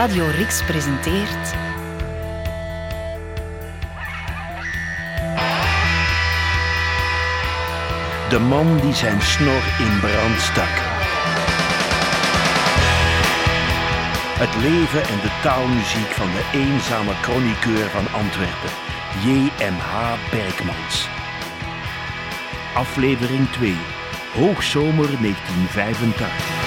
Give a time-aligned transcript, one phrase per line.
[0.00, 1.54] Radio Rix presenteert...
[8.28, 10.74] De man die zijn snor in brand stak.
[14.38, 18.70] Het leven en de taalmuziek van de eenzame chroniqueur van Antwerpen,
[19.24, 20.14] J.M.H.
[20.30, 21.08] Bergmans.
[22.74, 23.76] Aflevering 2,
[24.32, 26.59] Hoogzomer 1985.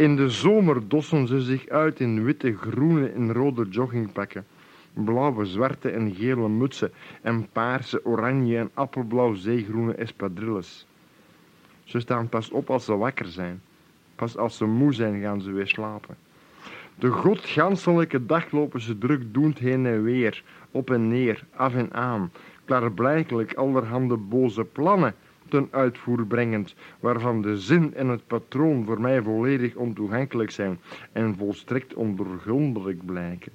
[0.00, 4.46] In de zomer dossen ze zich uit in witte, groene en rode joggingpakken,
[4.92, 10.86] blauwe, zwarte en gele mutsen en paarse, oranje en appelblauw zeegroene espadrilles.
[11.84, 13.62] Ze staan pas op als ze wakker zijn.
[14.14, 16.16] Pas als ze moe zijn gaan ze weer slapen.
[16.94, 21.92] De godganselijke dag lopen ze druk doend heen en weer, op en neer, af en
[21.92, 22.32] aan,
[22.64, 25.14] klaarblijkelijk allerhande boze plannen
[25.50, 30.78] ten uitvoer brengend, waarvan de zin en het patroon voor mij volledig ontoegankelijk zijn
[31.12, 33.52] en volstrekt ondoorgrondelijk blijken.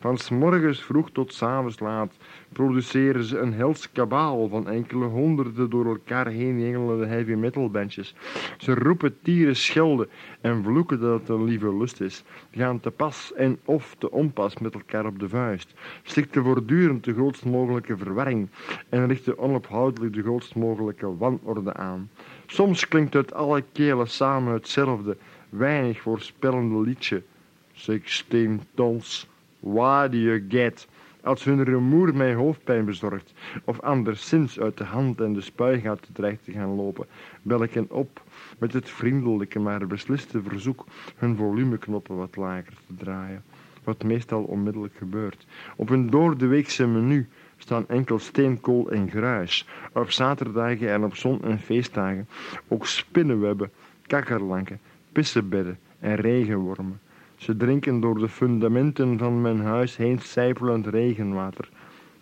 [0.00, 2.12] Van s morgens vroeg tot s avonds laat
[2.52, 6.60] produceren ze een hels kabaal van enkele honderden door elkaar heen
[7.08, 8.14] heavy metal bandjes.
[8.58, 10.08] Ze roepen tieren schelden
[10.40, 14.58] en vloeken dat het een lieve lust is, gaan te pas en of te onpas
[14.58, 18.48] met elkaar op de vuist, slikten voortdurend de grootst mogelijke verwarring
[18.88, 22.10] en richten onophoudelijk de grootst mogelijke wanorde aan.
[22.46, 25.16] Soms klinkt uit alle kelen samen hetzelfde,
[25.48, 27.22] weinig voorspellende liedje.
[27.72, 29.27] Sixteen tons.
[29.60, 30.88] Do you get?
[31.22, 33.32] Als hun rumoer mij hoofdpijn bezorgt,
[33.64, 37.06] of anderszins uit de hand en de spuigaten dreigt te gaan lopen,
[37.42, 38.22] bel ik hen op
[38.58, 43.44] met het vriendelijke maar besliste verzoek hun volumeknoppen wat lager te draaien,
[43.84, 45.46] wat meestal onmiddellijk gebeurt.
[45.76, 51.58] Op hun doordeweekse menu staan enkel steenkool en gruis, op zaterdagen en op zon- en
[51.58, 52.28] feestdagen
[52.68, 53.70] ook spinnenwebben,
[54.06, 54.80] kakkerlanken,
[55.12, 57.00] pissebedden en regenwormen.
[57.38, 61.68] Ze drinken door de fundamenten van mijn huis heen sijpelend regenwater.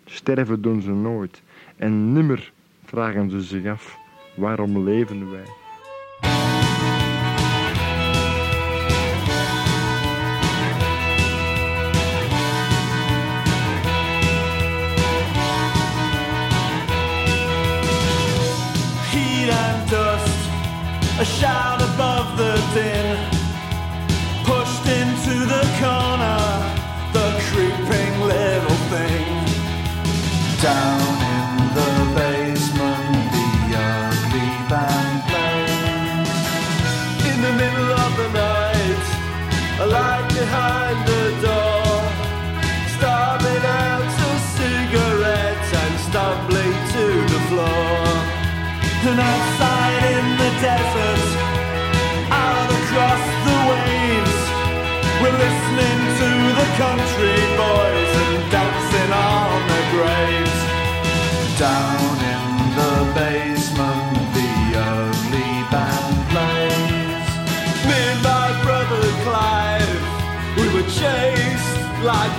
[0.05, 1.41] Sterven doen ze nooit.
[1.75, 2.51] En nimmer
[2.85, 3.97] vragen ze zich af,
[4.35, 5.45] waarom leven wij?
[19.11, 20.39] heat and dust,
[21.19, 23.06] a shout above the din,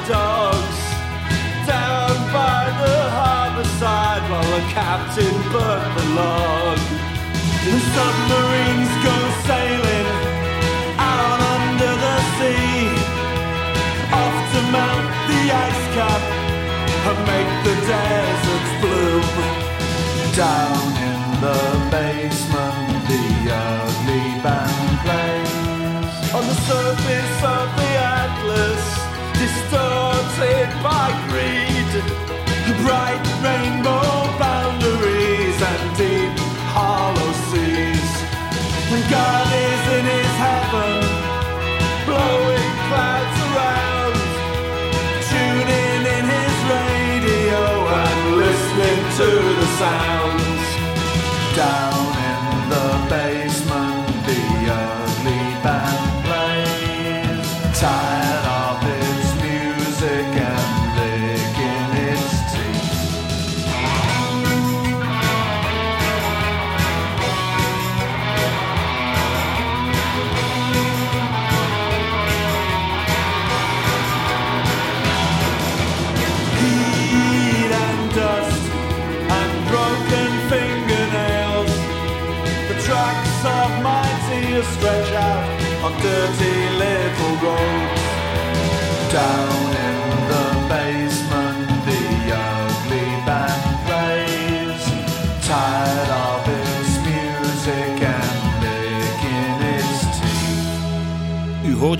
[0.09, 0.81] dogs
[1.67, 6.79] down by the harbor side while the captain burnt the log.
[7.69, 9.98] The submarines go sailing
[49.79, 50.18] to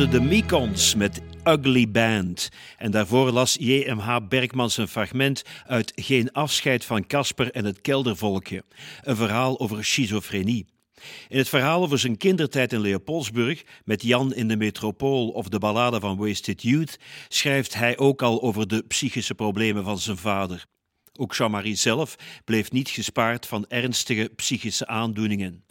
[0.07, 2.49] de Mekons met Ugly Band.
[2.77, 4.17] En daarvoor las J.M.H.
[4.29, 8.65] Bergmans een fragment uit Geen afscheid van Casper en het keldervolkje.
[9.03, 10.67] Een verhaal over schizofrenie.
[11.29, 15.59] In het verhaal over zijn kindertijd in Leopoldsburg, met Jan in de metropool of de
[15.59, 16.99] ballade van Wasted Youth,
[17.29, 20.67] schrijft hij ook al over de psychische problemen van zijn vader.
[21.21, 25.65] Ook Jean-Marie zelf bleef niet gespaard van ernstige psychische aandoeningen.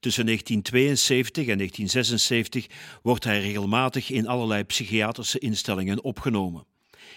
[0.00, 2.66] Tussen 1972 en 1976
[3.02, 6.64] wordt hij regelmatig in allerlei psychiatrische instellingen opgenomen.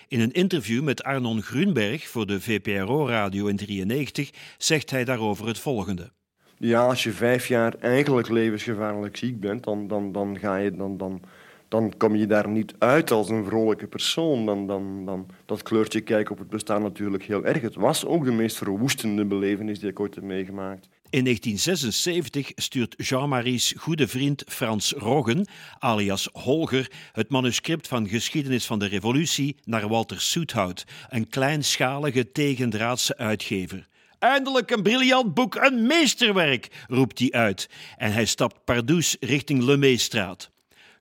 [0.07, 5.59] In een interview met Arnon Grunberg voor de VPRO-radio in 93 zegt hij daarover het
[5.59, 6.11] volgende.
[6.57, 10.97] Ja, als je vijf jaar eigenlijk levensgevaarlijk ziek bent, dan, dan, dan, ga je, dan,
[10.97, 11.21] dan,
[11.67, 14.45] dan kom je daar niet uit als een vrolijke persoon.
[14.45, 17.61] Dan, dan, dan, dat kleurt je kijk op het bestaan natuurlijk heel erg.
[17.61, 20.89] Het was ook de meest verwoestende belevenis die ik ooit heb meegemaakt.
[21.09, 25.47] In 1976 stuurt Jean-Marie's goede vriend Frans Roggen,
[25.79, 33.17] alias Holger, het manuscript van Geschiedenis van de Revolutie naar Walter Soethout, een kleinschalige tegendraadse
[33.17, 33.87] uitgever.
[34.19, 37.69] Eindelijk een briljant boek, een meesterwerk, roept hij uit.
[37.97, 40.51] En hij stapt pardoes richting Le Meestraat.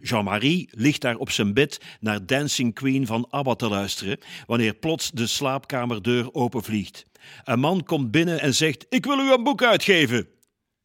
[0.08, 5.10] Jean-Marie ligt daar op zijn bed naar Dancing Queen van ABBA te luisteren, wanneer plots
[5.10, 7.04] de slaapkamerdeur openvliegt.
[7.44, 10.28] Een man komt binnen en zegt: Ik wil u een boek uitgeven.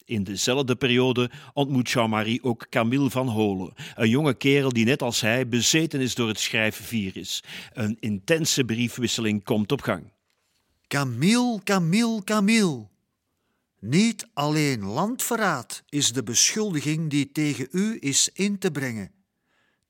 [0.05, 5.21] In dezelfde periode ontmoet Jean-Marie ook Camille van Holen, een jonge kerel die net als
[5.21, 7.43] hij bezeten is door het schrijfvirus.
[7.73, 10.11] Een intense briefwisseling komt op gang.
[10.87, 12.90] Camille, Camille, Camille.
[13.81, 19.11] Niet alleen landverraad is de beschuldiging die tegen u is in te brengen.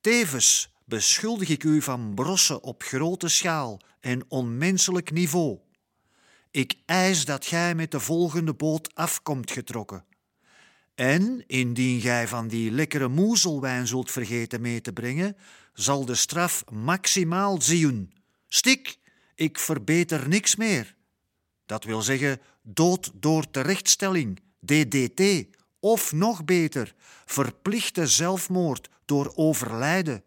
[0.02, 5.60] Tevens beschuldig ik u van brossen op grote schaal en onmenselijk niveau.
[6.52, 10.06] Ik eis dat gij met de volgende boot afkomt getrokken.
[10.96, 15.38] En indien gij van die lekkere moezelwijn zult vergeten mee te brengen,
[15.74, 18.14] zal de straf maximaal zien.
[18.48, 18.98] Stik,
[19.36, 20.96] ik verbeter niks meer.
[21.72, 25.46] Dat wil zeggen dood door terechtstelling, DDT,
[25.80, 26.94] of nog beter,
[27.26, 30.24] verplichte zelfmoord door overlijden.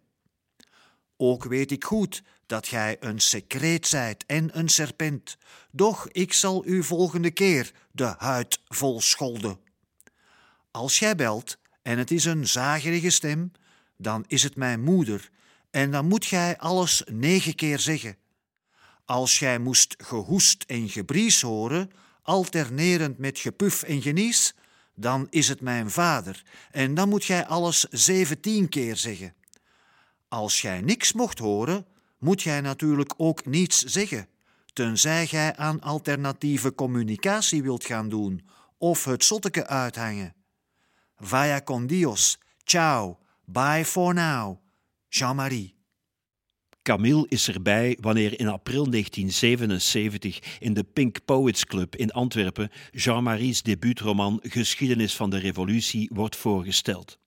[1.16, 5.36] Ook weet ik goed dat gij een secreet zijt en een serpent,
[5.70, 9.58] doch ik zal u volgende keer de huid vol scholden.
[10.70, 13.52] Als gij belt en het is een zagerige stem,
[13.96, 15.30] dan is het mijn moeder,
[15.70, 18.16] en dan moet gij alles negen keer zeggen.
[19.04, 21.90] Als gij moest gehoest en gebries horen,
[22.22, 24.54] alternerend met gepuf en genies,
[24.94, 29.34] dan is het mijn vader, en dan moet gij alles zeventien keer zeggen.
[30.28, 31.86] Als gij niks mocht horen,
[32.18, 34.28] moet jij natuurlijk ook niets zeggen,
[34.72, 38.48] tenzij gij aan alternatieve communicatie wilt gaan doen
[38.78, 40.34] of het zotteke uithangen.
[41.16, 44.58] Vaya con Dios, ciao, bye for now,
[45.08, 45.73] Jean-Marie.
[46.84, 53.62] Camille is erbij wanneer in april 1977 in de Pink Poets Club in Antwerpen Jean-Marie's
[53.62, 57.18] debuutroman Geschiedenis van de Revolutie wordt voorgesteld.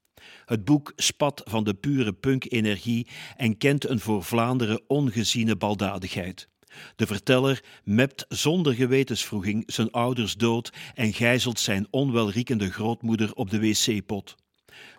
[0.45, 6.49] Het boek spat van de pure punk-energie en kent een voor Vlaanderen ongeziene baldadigheid.
[6.95, 13.59] De verteller mept zonder gewetensvroeging zijn ouders dood en gijzelt zijn onwelriekende grootmoeder op de
[13.59, 14.35] wc-pot.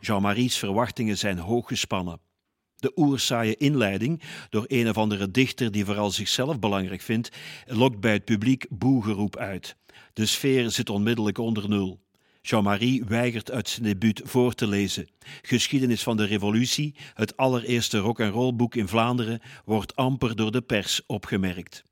[0.01, 2.27] Jean-Marie's verwachtingen zijn hoog gespannen.
[2.81, 7.31] De oersaaie inleiding, door een of andere dichter die vooral zichzelf belangrijk vindt,
[7.67, 9.77] lokt bij het publiek boegeroep uit.
[10.13, 12.01] De sfeer zit onmiddellijk onder nul.
[12.43, 15.09] Jean-Marie weigert uit zijn debuut voor te lezen.
[15.43, 21.85] Geschiedenis van de Revolutie, het allereerste rock-and-roll-boek in Vlaanderen, wordt amper door de pers opgemerkt.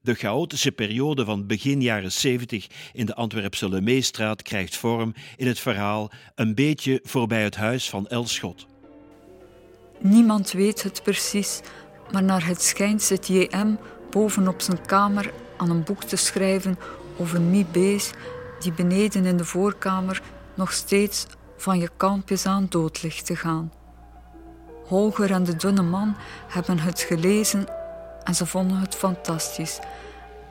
[0.00, 5.58] De chaotische periode van begin jaren 70 in de Antwerpse Lemeestraat krijgt vorm in het
[5.58, 8.66] verhaal Een beetje voorbij het huis van Elschot.
[10.02, 11.60] Niemand weet het precies,
[12.12, 13.76] maar naar het schijnt zit JM
[14.10, 16.78] bovenop zijn kamer aan een boek te schrijven
[17.16, 18.10] over Mie Bees,
[18.60, 20.22] die beneden in de voorkamer
[20.54, 23.72] nog steeds van je kalmpjes aan dood ligt te gaan.
[24.84, 26.16] Holger en de dunne man
[26.48, 27.66] hebben het gelezen
[28.24, 29.78] en ze vonden het fantastisch.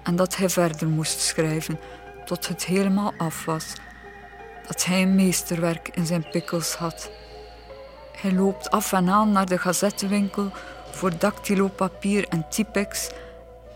[0.03, 1.79] En dat hij verder moest schrijven
[2.25, 3.73] tot het helemaal af was.
[4.67, 7.11] Dat hij een meesterwerk in zijn pikkels had.
[8.21, 10.51] Hij loopt af en aan naar de gazettenwinkel
[10.91, 13.09] voor dactylopapier en typex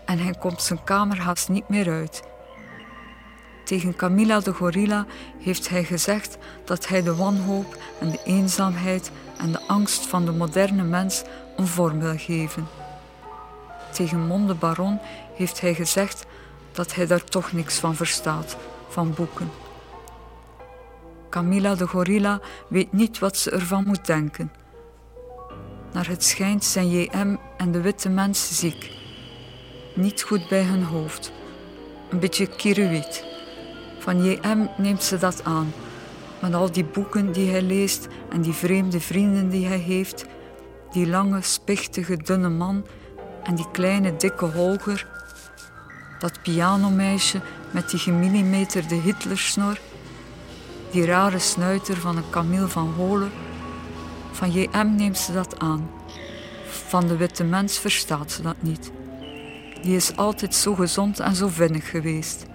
[0.04, 2.22] en hij komt zijn kamer haast niet meer uit.
[3.64, 5.06] Tegen Camilla de gorilla
[5.38, 10.32] heeft hij gezegd dat hij de wanhoop en de eenzaamheid en de angst van de
[10.32, 11.22] moderne mens
[11.56, 12.66] een vorm wil geven.
[13.92, 14.98] Tegen Monde Baron
[15.34, 16.26] heeft hij gezegd
[16.72, 18.56] dat hij daar toch niks van verstaat,
[18.88, 19.50] van boeken.
[21.36, 24.52] Camilla de gorilla weet niet wat ze ervan moet denken.
[25.92, 28.90] Naar het schijnt zijn JM en de witte mens ziek.
[29.94, 31.32] Niet goed bij hun hoofd.
[32.10, 33.24] Een beetje kiruït.
[33.98, 35.72] Van JM neemt ze dat aan.
[36.40, 40.26] Met al die boeken die hij leest en die vreemde vrienden die hij heeft,
[40.90, 42.86] die lange, spichtige, dunne man
[43.42, 45.06] en die kleine, dikke Holger,
[46.18, 47.40] dat pianomeisje
[47.70, 49.78] met die gemillimeterde Hitlersnor,
[50.96, 53.30] die rare snuiter van een Camille van Holen.
[54.32, 55.90] Van JM neemt ze dat aan.
[56.66, 58.90] Van de witte mens verstaat ze dat niet.
[59.82, 62.46] Die is altijd zo gezond en zo vinnig geweest.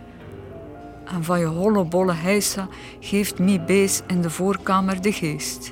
[1.06, 2.68] En van je hollebolle heisa
[3.00, 5.70] geeft Mi Bees in de voorkamer de geest.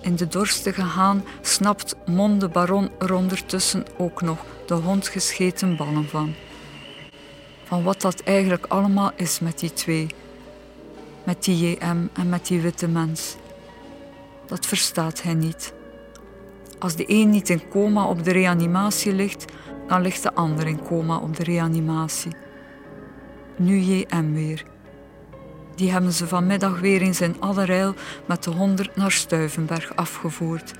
[0.00, 5.76] In de dorstige haan snapt Mon de Baron er ondertussen ook nog de hond gescheten
[5.76, 6.34] ballen van.
[7.72, 10.06] Van wat dat eigenlijk allemaal is met die twee.
[11.24, 13.36] Met die JM en met die witte mens.
[14.46, 15.74] Dat verstaat hij niet.
[16.78, 19.44] Als de een niet in coma op de reanimatie ligt,
[19.88, 22.32] dan ligt de ander in coma op de reanimatie.
[23.56, 24.64] Nu JM weer.
[25.74, 27.94] Die hebben ze vanmiddag weer in zijn allerijl
[28.26, 30.72] met de honderd naar Stuivenberg afgevoerd.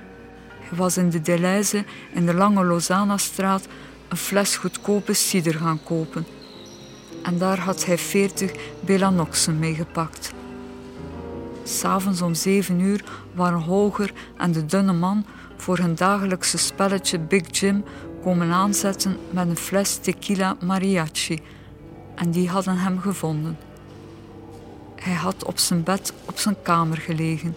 [0.59, 3.67] Hij was in de Deleuze in de lange Lozana-straat
[4.07, 6.25] een fles goedkope cider gaan kopen.
[7.23, 10.31] En daar had hij veertig Belanoxen meegepakt.
[11.63, 13.03] S'avonds om zeven uur
[13.33, 15.25] waren Holger en de dunne man
[15.57, 17.83] voor hun dagelijkse spelletje Big Jim
[18.23, 21.39] komen aanzetten met een fles tequila mariachi.
[22.15, 23.57] En die hadden hem gevonden.
[24.95, 27.55] Hij had op zijn bed op zijn kamer gelegen,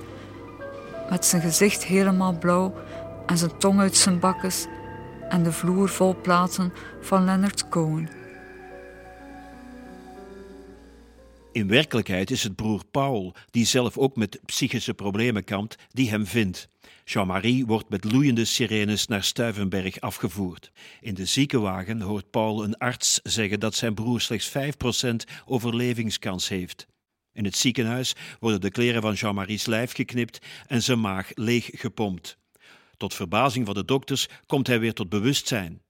[1.10, 2.74] met zijn gezicht helemaal blauw
[3.26, 4.66] en zijn tong uit zijn bakkes
[5.28, 8.08] en de vloer vol platen van Leonard Cohen.
[11.56, 16.26] In werkelijkheid is het broer Paul, die zelf ook met psychische problemen kampt, die hem
[16.26, 16.68] vindt.
[17.04, 20.70] Jean-Marie wordt met loeiende sirenes naar Stuivenberg afgevoerd.
[21.00, 24.52] In de ziekenwagen hoort Paul een arts zeggen dat zijn broer slechts 5%
[25.44, 26.86] overlevingskans heeft.
[27.32, 32.38] In het ziekenhuis worden de kleren van Jean-Marie's lijf geknipt en zijn maag leeg gepompt.
[32.96, 35.82] Tot verbazing van de dokters komt hij weer tot bewustzijn.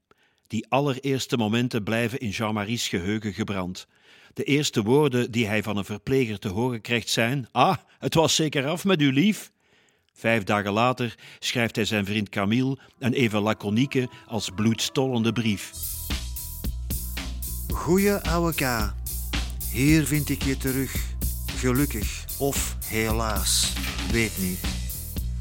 [0.47, 3.87] Die allereerste momenten blijven in Jean-Marie's geheugen gebrand.
[4.37, 8.35] De eerste woorden die hij van een verpleger te horen krijgt zijn: Ah, het was
[8.35, 9.51] zeker af met uw lief.
[10.13, 15.71] Vijf dagen later schrijft hij zijn vriend Camille een even laconieke als bloedstollende brief.
[17.73, 18.93] Goeie ouwe K.
[19.71, 20.95] Hier vind ik je terug.
[21.55, 23.73] Gelukkig of helaas,
[24.11, 24.59] weet niet.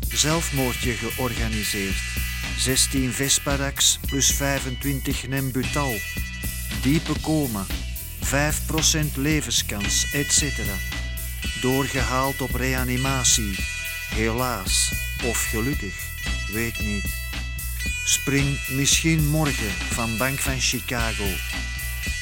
[0.08, 1.96] Zelfmoordje georganiseerd.
[2.58, 5.94] 16 Vesparax plus 25 Nembutal.
[6.82, 7.66] Diepe coma.
[8.26, 10.42] 5% levenskans, etc.
[11.60, 13.54] Doorgehaald op reanimatie.
[14.08, 14.92] Helaas
[15.24, 15.94] of gelukkig,
[16.52, 17.04] weet niet.
[18.04, 21.26] Spring misschien morgen van Bank van Chicago.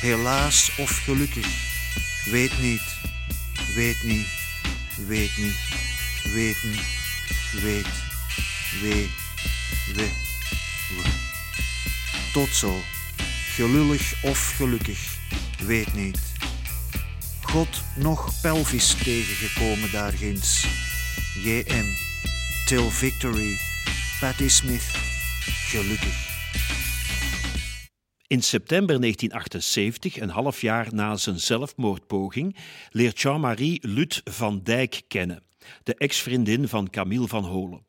[0.01, 1.47] Helaas of gelukkig,
[2.25, 2.83] weet niet,
[3.75, 4.27] weet niet,
[5.07, 5.57] weet niet,
[6.35, 6.87] weet niet,
[7.63, 7.87] weet,
[8.81, 9.09] weet,
[9.95, 10.09] we,
[10.89, 11.03] we.
[12.33, 12.83] Tot zo,
[13.55, 15.14] gelullig of gelukkig,
[15.67, 16.33] weet niet.
[17.43, 20.67] God nog pelvis tegengekomen daar ginds.
[21.43, 21.85] JM,
[22.67, 23.57] Till Victory,
[24.21, 24.87] Patti Smith,
[25.45, 26.33] gelukkig.
[28.27, 32.57] In september 1978, een half jaar na zijn zelfmoordpoging,
[32.91, 35.43] leert Jean-Marie Lut van Dijk kennen,
[35.83, 37.87] de ex-vriendin van Camille van Holen.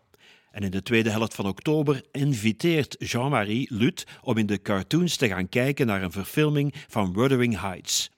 [0.56, 5.28] En in de tweede helft van oktober inviteert Jean-Marie Lut om in de cartoons te
[5.28, 8.12] gaan kijken naar een verfilming van Wuthering Heights.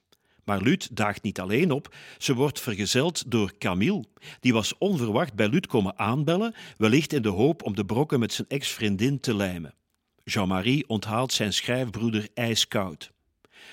[0.44, 4.06] Maar Lut daagt niet alleen op, ze wordt vergezeld door Camille.
[4.40, 8.34] Die was onverwacht bij Lut komen aanbellen, wellicht in de hoop om de brokken met
[8.34, 9.74] zijn ex-vriendin te lijmen.
[10.24, 13.12] Jean-Marie onthaalt zijn schrijfbroeder ijskoud.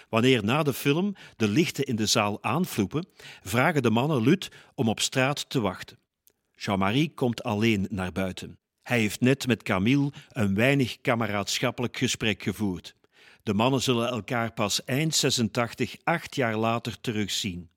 [0.09, 3.07] Wanneer na de film de lichten in de zaal aanvloepen,
[3.43, 6.03] vragen de mannen Lut om op straat te wachten.
[6.57, 8.59] Jean-Marie komt alleen naar buiten.
[8.83, 12.95] Hij heeft net met Camille een weinig kameraadschappelijk gesprek gevoerd.
[13.43, 17.71] De mannen zullen elkaar pas eind 86, acht jaar later terugzien.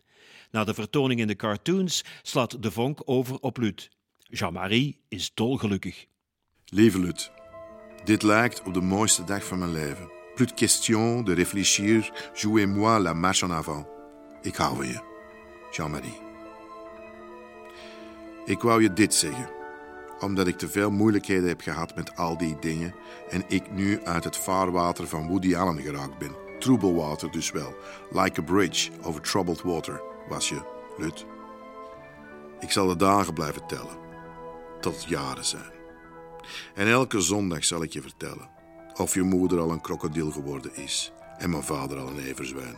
[0.51, 3.89] Na de vertoning in de cartoons slaat de vonk over op Lut.
[4.17, 6.05] Jean-Marie is dolgelukkig.
[6.65, 7.31] Lieve Lut,
[8.03, 10.11] dit lijkt op de mooiste dag van mijn leven.
[10.35, 13.85] Plus de question de réfléchir, jouez-moi la marche en avant.
[14.41, 15.01] Ik hou van je,
[15.71, 16.26] Jean-Marie.
[18.47, 19.49] Ik wou je dit zeggen,
[20.19, 22.95] omdat ik te veel moeilijkheden heb gehad met al die dingen
[23.29, 26.35] en ik nu uit het vaarwater van Woody Allen geraakt ben.
[26.59, 27.75] Troebelwater dus wel.
[28.11, 30.61] Like a bridge over troubled water was je,
[30.97, 31.25] Lut.
[32.59, 33.97] Ik zal de dagen blijven tellen.
[34.81, 35.71] tot jaren zijn.
[36.75, 38.49] En elke zondag zal ik je vertellen
[38.95, 42.75] of je moeder al een krokodil geworden is en mijn vader al een everzwijn.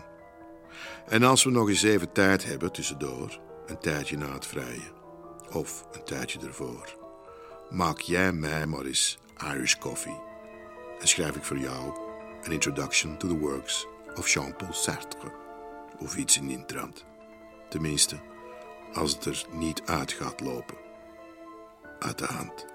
[1.07, 4.97] En als we nog eens even tijd hebben tussendoor, een tijdje na het vrije,
[5.53, 6.97] of een tijdje ervoor,
[7.69, 9.17] maak jij mij maar eens
[9.53, 10.19] Irish coffee.
[10.99, 11.93] En schrijf ik voor jou
[12.43, 15.31] een introduction to the works of Jean-Paul Sartre,
[15.99, 17.05] of iets in die trant.
[17.69, 18.19] Tenminste,
[18.93, 20.77] als het er niet uit gaat lopen.
[21.99, 22.65] Uit de hand.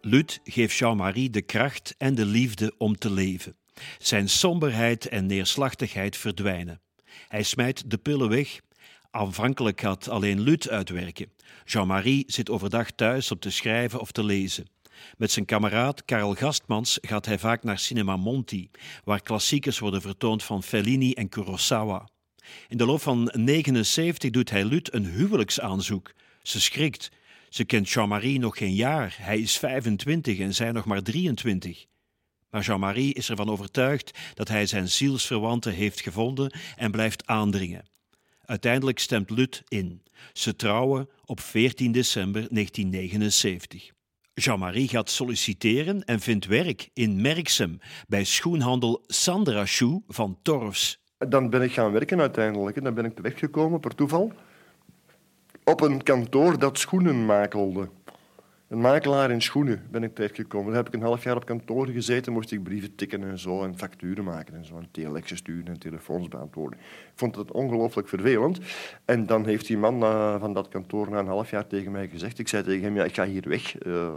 [0.00, 3.56] Lut geeft Jean-Marie de kracht en de liefde om te leven.
[3.98, 6.80] Zijn somberheid en neerslachtigheid verdwijnen.
[7.28, 8.60] Hij smijt de pillen weg.
[9.14, 11.32] Aanvankelijk gaat alleen Lut uitwerken.
[11.64, 14.66] Jean-Marie zit overdag thuis om te schrijven of te lezen.
[15.16, 18.70] Met zijn kameraad Karel Gastmans gaat hij vaak naar Cinema Monti,
[19.04, 22.08] waar klassiekers worden vertoond van Fellini en Kurosawa.
[22.68, 26.12] In de loop van 79 doet hij Lut een huwelijksaanzoek.
[26.42, 27.10] Ze schrikt.
[27.48, 29.16] Ze kent Jean-Marie nog geen jaar.
[29.18, 31.86] Hij is 25 en zij nog maar 23.
[32.50, 37.90] Maar Jean-Marie is ervan overtuigd dat hij zijn zielsverwante heeft gevonden en blijft aandringen.
[38.44, 40.02] Uiteindelijk stemt Lut in.
[40.32, 43.90] Ze trouwen op 14 december 1979.
[44.34, 51.00] Jean-Marie gaat solliciteren en vindt werk in Merksem bij schoenhandel Sandra Shoe van Torfs.
[51.18, 52.82] Dan ben ik gaan werken uiteindelijk.
[52.82, 54.32] Dan ben ik terechtgekomen per toeval
[55.64, 57.88] op een kantoor dat schoenen makelde.
[58.72, 60.66] Een makelaar in schoenen ben ik terechtgekomen.
[60.66, 63.62] Daar heb ik een half jaar op kantoor gezeten, moest ik brieven tikken en zo,
[63.62, 66.78] en facturen maken en zo, en telexen sturen en telefoons beantwoorden.
[66.78, 68.60] Ik vond het ongelooflijk vervelend.
[69.04, 72.08] En dan heeft die man uh, van dat kantoor na een half jaar tegen mij
[72.08, 73.84] gezegd, ik zei tegen hem, ja, ik ga hier weg.
[73.86, 74.08] Uh,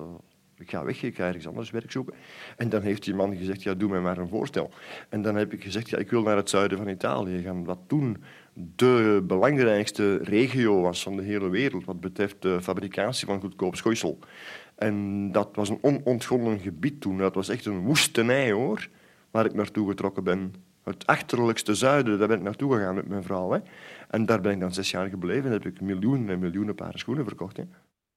[0.57, 2.13] ik ga weg, ik ga ergens anders werk zoeken.
[2.57, 4.69] En dan heeft die man gezegd, ja, doe mij maar een voorstel.
[5.09, 7.65] En dan heb ik gezegd, ja, ik wil naar het zuiden van Italië gaan.
[7.65, 8.23] Wat toen
[8.57, 14.19] de belangrijkste regio was van de hele wereld wat betreft de fabricatie van goedkoop schooisel.
[14.75, 17.17] En dat was een onontgonnen gebied toen.
[17.17, 18.87] Dat was echt een woestenij, hoor,
[19.31, 20.53] waar ik naartoe getrokken ben.
[20.83, 23.51] Het achterlijkste zuiden, daar ben ik naartoe gegaan met mijn vrouw.
[23.51, 23.59] Hè.
[24.09, 26.99] En daar ben ik dan zes jaar gebleven en heb ik miljoenen en miljoenen paren
[26.99, 27.57] schoenen verkocht.
[27.57, 27.63] Hè.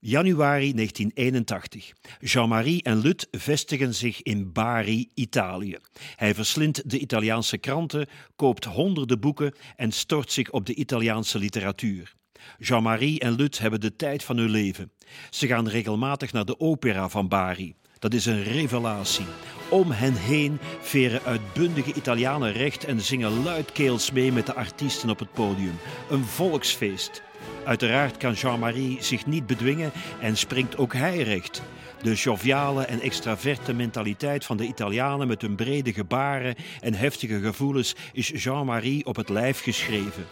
[0.01, 1.93] Januari 1981.
[2.21, 5.77] Jean-Marie en Lut vestigen zich in Bari, Italië.
[6.17, 12.15] Hij verslindt de Italiaanse kranten, koopt honderden boeken en stort zich op de Italiaanse literatuur.
[12.59, 14.93] Jean-Marie en Lut hebben de tijd van hun leven.
[15.31, 17.75] Ze gaan regelmatig naar de opera van Bari.
[17.99, 19.27] Dat is een revelatie.
[19.71, 25.19] Om hen heen veren uitbundige Italianen recht en zingen luidkeels mee met de artiesten op
[25.19, 25.79] het podium.
[26.11, 27.23] Een volksfeest.
[27.65, 31.63] Uiteraard kan Jean-Marie zich niet bedwingen en springt ook hij recht.
[32.03, 37.95] De joviale en extraverte mentaliteit van de Italianen met hun brede gebaren en heftige gevoelens
[38.13, 40.27] is Jean-Marie op het lijf geschreven.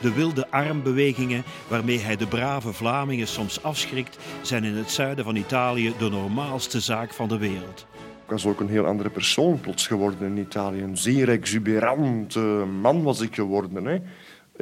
[0.00, 5.36] De wilde armbewegingen waarmee hij de brave Vlamingen soms afschrikt, zijn in het zuiden van
[5.36, 7.86] Italië de normaalste zaak van de wereld.
[8.24, 10.82] Ik was ook een heel andere persoon plots geworden in Italië.
[10.82, 12.34] Een zeer exuberant
[12.80, 13.84] man was ik geworden.
[13.84, 13.98] Hè.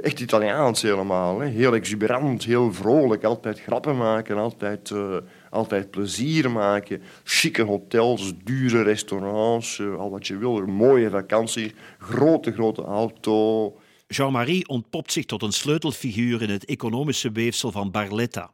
[0.00, 1.40] Echt Italiaans helemaal.
[1.40, 1.48] Hè.
[1.48, 3.24] Heel exuberant, heel vrolijk.
[3.24, 5.16] Altijd grappen maken, altijd, uh,
[5.50, 7.02] altijd plezier maken.
[7.24, 10.56] Chique hotels, dure restaurants, uh, al wat je wil.
[10.56, 13.76] Een mooie vakantie, grote, grote auto.
[14.06, 18.50] Jean-Marie ontpopt zich tot een sleutelfiguur in het economische weefsel van Barletta.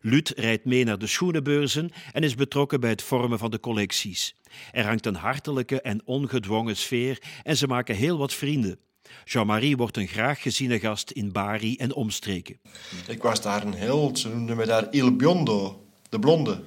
[0.00, 4.34] Lut rijdt mee naar de schoenenbeurzen en is betrokken bij het vormen van de collecties.
[4.72, 8.78] Er hangt een hartelijke en ongedwongen sfeer en ze maken heel wat vrienden.
[9.24, 12.58] Jean-Marie wordt een graag geziene gast in Bari en omstreken.
[13.06, 14.18] Ik was daar een held.
[14.18, 16.60] Ze noemden me daar Il Biondo, de blonde.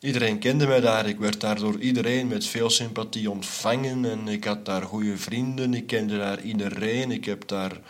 [0.00, 1.08] Iedereen kende mij daar.
[1.08, 4.04] Ik werd daar door iedereen met veel sympathie ontvangen.
[4.04, 5.74] En ik had daar goede vrienden.
[5.74, 7.10] Ik kende daar iedereen.
[7.10, 7.80] Ik heb daar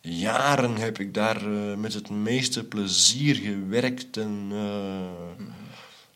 [0.00, 5.38] jaren heb ik daar uh, met het meeste plezier gewerkt en uh,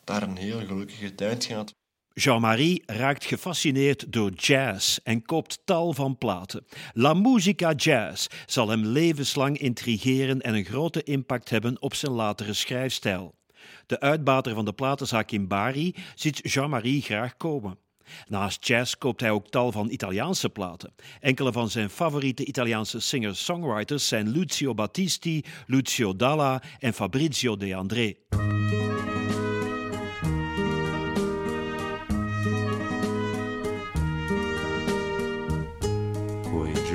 [0.04, 1.74] daar een heel gelukkige tijd gehad.
[2.14, 6.64] Jean-Marie raakt gefascineerd door jazz en koopt tal van platen.
[6.92, 12.52] La musica jazz zal hem levenslang intrigeren en een grote impact hebben op zijn latere
[12.52, 13.34] schrijfstijl.
[13.86, 17.78] De uitbater van de platenzaak in Bari ziet Jean-Marie graag komen.
[18.26, 20.94] Naast jazz koopt hij ook tal van Italiaanse platen.
[21.20, 28.14] Enkele van zijn favoriete Italiaanse singer-songwriters zijn Lucio Battisti, Lucio Dalla en Fabrizio De André.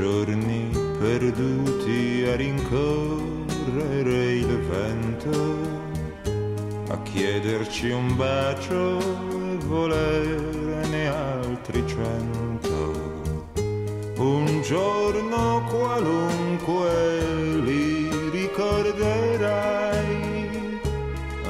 [0.08, 5.58] Giorni perduti a rincorrere il vento,
[6.90, 13.16] a chiederci un bacio e volerne altri cento.
[14.16, 17.20] Un giorno qualunque
[17.66, 20.00] li ricorderai,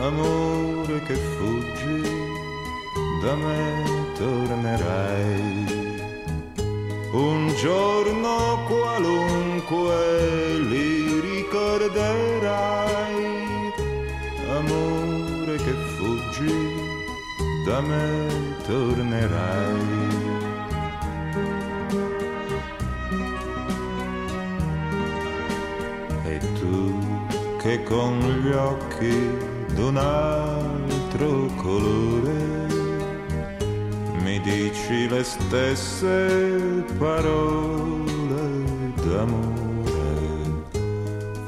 [0.02, 1.02] amore
[3.22, 3.84] da me
[4.17, 5.76] tornerai.
[7.10, 8.16] Un giorno
[17.78, 18.28] da me
[18.66, 19.82] tornerai.
[26.26, 27.00] E tu
[27.62, 29.16] che con gli occhi
[29.76, 32.68] d'un altro colore
[34.24, 38.46] mi dici le stesse parole
[39.06, 39.66] d'amore.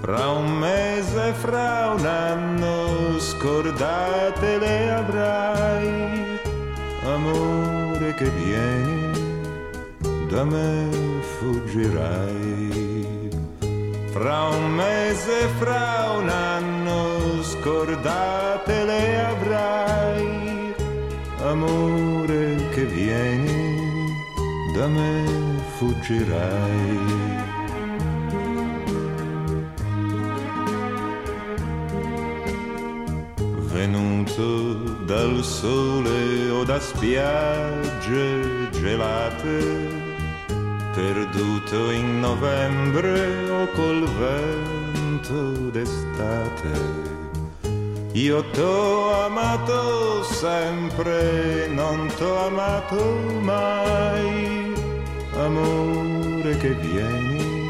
[0.01, 6.39] Fra un mese, fra un anno, scordate le avrai,
[7.03, 9.11] amore che vieni,
[10.29, 10.87] da me
[11.37, 13.29] fuggirai.
[14.11, 20.73] Fra un mese, fra un anno, scordate le avrai,
[21.43, 24.13] amore che vieni,
[24.73, 25.25] da me
[25.77, 27.28] fuggirai.
[34.35, 39.87] Venuto dal sole o da spiagge gelate,
[40.93, 47.17] perduto in novembre o col vento d'estate.
[48.13, 53.01] Io t'ho amato sempre, non t'ho amato
[53.41, 54.73] mai.
[55.37, 57.67] Amore che vieni,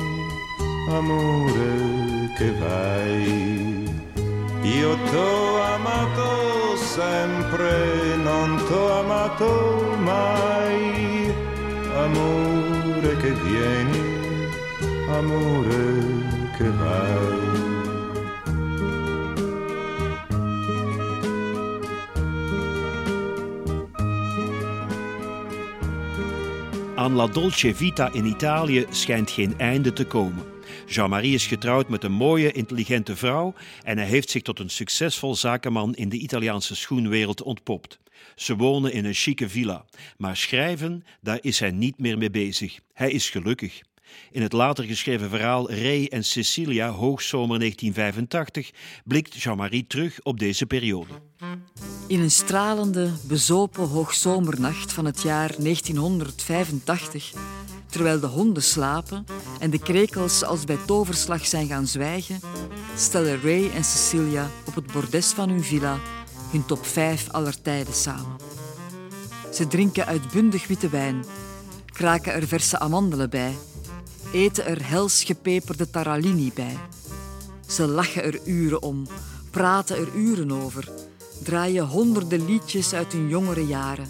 [0.89, 3.68] amore che vai.
[4.61, 11.33] Io t'ho amato sempre, non t'ho amato mai.
[11.95, 14.03] Amore che vieni,
[15.07, 15.83] amore
[16.57, 17.57] che vai.
[26.95, 30.58] Aan La Dolce Vita in Italië schijnt geen einde te komen.
[30.89, 35.35] Jean-Marie is getrouwd met een mooie, intelligente vrouw en hij heeft zich tot een succesvol
[35.35, 37.99] zakenman in de Italiaanse schoenwereld ontpopt.
[38.35, 39.85] Ze wonen in een chique villa,
[40.17, 42.79] maar schrijven, daar is hij niet meer mee bezig.
[42.93, 43.81] Hij is gelukkig.
[44.31, 48.71] In het later geschreven verhaal Ray en Cecilia, hoogzomer 1985,
[49.05, 51.13] blikt Jean-Marie terug op deze periode.
[52.07, 57.33] In een stralende, bezopen hoogzomernacht van het jaar 1985,
[57.89, 59.25] terwijl de honden slapen
[59.59, 62.39] en de krekels als bij toverslag zijn gaan zwijgen,
[62.95, 65.97] stellen Ray en Cecilia op het bordes van hun villa
[66.51, 68.35] hun top 5 aller tijden samen.
[69.53, 71.25] Ze drinken uitbundig witte wijn,
[71.85, 73.57] kraken er verse amandelen bij,
[74.33, 76.77] eten er hels gepeperde taralini bij.
[77.67, 79.07] Ze lachen er uren om,
[79.51, 80.89] praten er uren over,
[81.43, 84.09] draaien honderden liedjes uit hun jongere jaren.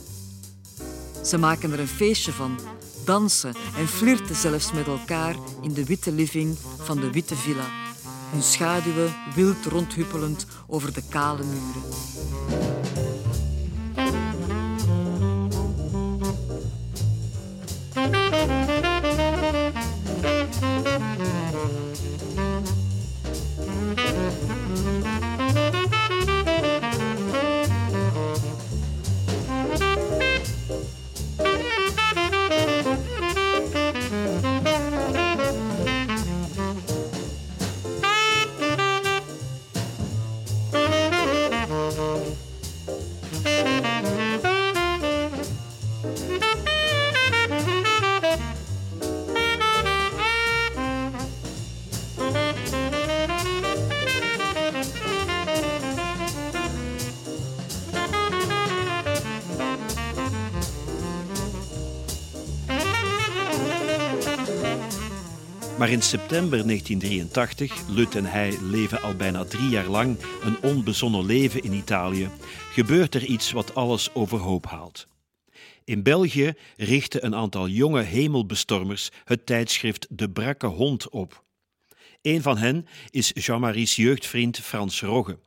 [1.23, 2.59] Ze maken er een feestje van,
[3.05, 7.65] dansen en flirten zelfs met elkaar in de witte living van de witte villa,
[8.31, 12.58] hun schaduwen wild rondhuppelend over de kale muren.
[65.89, 71.25] Maar in september 1983, Lut en hij leven al bijna drie jaar lang een onbezonnen
[71.25, 72.29] leven in Italië,
[72.71, 75.07] gebeurt er iets wat alles overhoop haalt.
[75.83, 81.43] In België richten een aantal jonge hemelbestormers het tijdschrift De Brakke Hond op.
[82.21, 85.39] Een van hen is Jean-Marie's jeugdvriend Frans Rogge.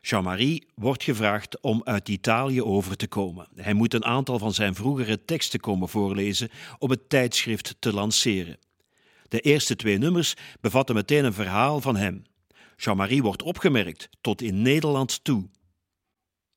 [0.00, 3.48] Jean-Marie wordt gevraagd om uit Italië over te komen.
[3.54, 8.58] Hij moet een aantal van zijn vroegere teksten komen voorlezen om het tijdschrift te lanceren.
[9.34, 12.22] De eerste twee nummers bevatten meteen een verhaal van hem.
[12.76, 15.48] Jean-Marie wordt opgemerkt tot in Nederland toe.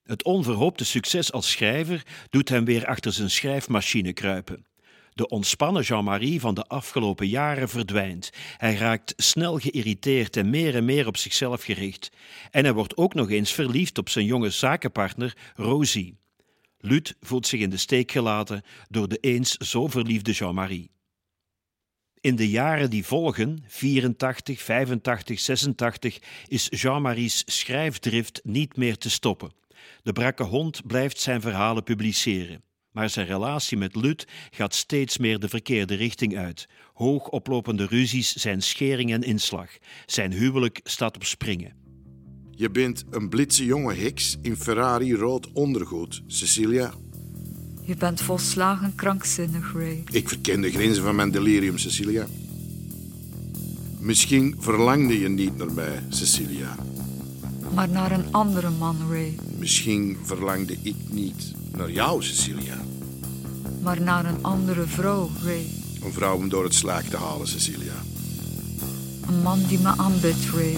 [0.03, 4.65] Het onverhoopte succes als schrijver doet hem weer achter zijn schrijfmachine kruipen.
[5.13, 8.29] De ontspannen Jean-Marie van de afgelopen jaren verdwijnt.
[8.57, 12.11] Hij raakt snel geïrriteerd en meer en meer op zichzelf gericht.
[12.51, 16.17] En hij wordt ook nog eens verliefd op zijn jonge zakenpartner Rosie.
[16.79, 20.95] Lut voelt zich in de steek gelaten door de eens zo verliefde Jean-Marie.
[22.21, 29.51] In de jaren die volgen, 84, 85, 86, is Jean-Marie's schrijfdrift niet meer te stoppen.
[30.03, 32.61] De brakke hond blijft zijn verhalen publiceren.
[32.91, 36.67] Maar zijn relatie met Lut gaat steeds meer de verkeerde richting uit.
[36.93, 39.69] Hoog oplopende ruzies zijn schering en inslag.
[40.05, 41.73] Zijn huwelijk staat op springen.
[42.51, 46.93] Je bent een blitse jonge heks in Ferrari rood ondergoed, Cecilia.
[47.87, 50.03] Je bent volslagen krankzinnig, Ray.
[50.11, 52.25] Ik verken de grenzen van mijn delirium, Cecilia.
[53.99, 56.75] Misschien verlangde je niet naar mij, Cecilia.
[57.73, 59.35] Maar naar een andere man, Ray.
[59.57, 62.81] Misschien verlangde ik niet naar jou, Cecilia.
[63.81, 65.65] Maar naar een andere vrouw, Ray.
[66.03, 67.95] Een vrouw om door het slaag te halen, Cecilia.
[69.27, 70.75] Een man die me aanbidt, Ray.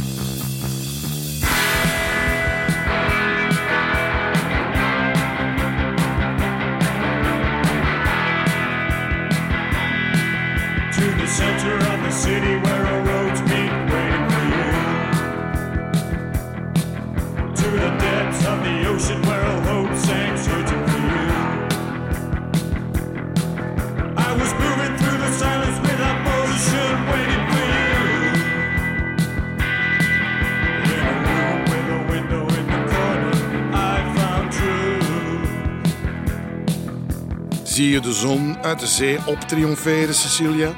[37.80, 40.74] Zie je de zon uit de zee optriomferen, Cecilia?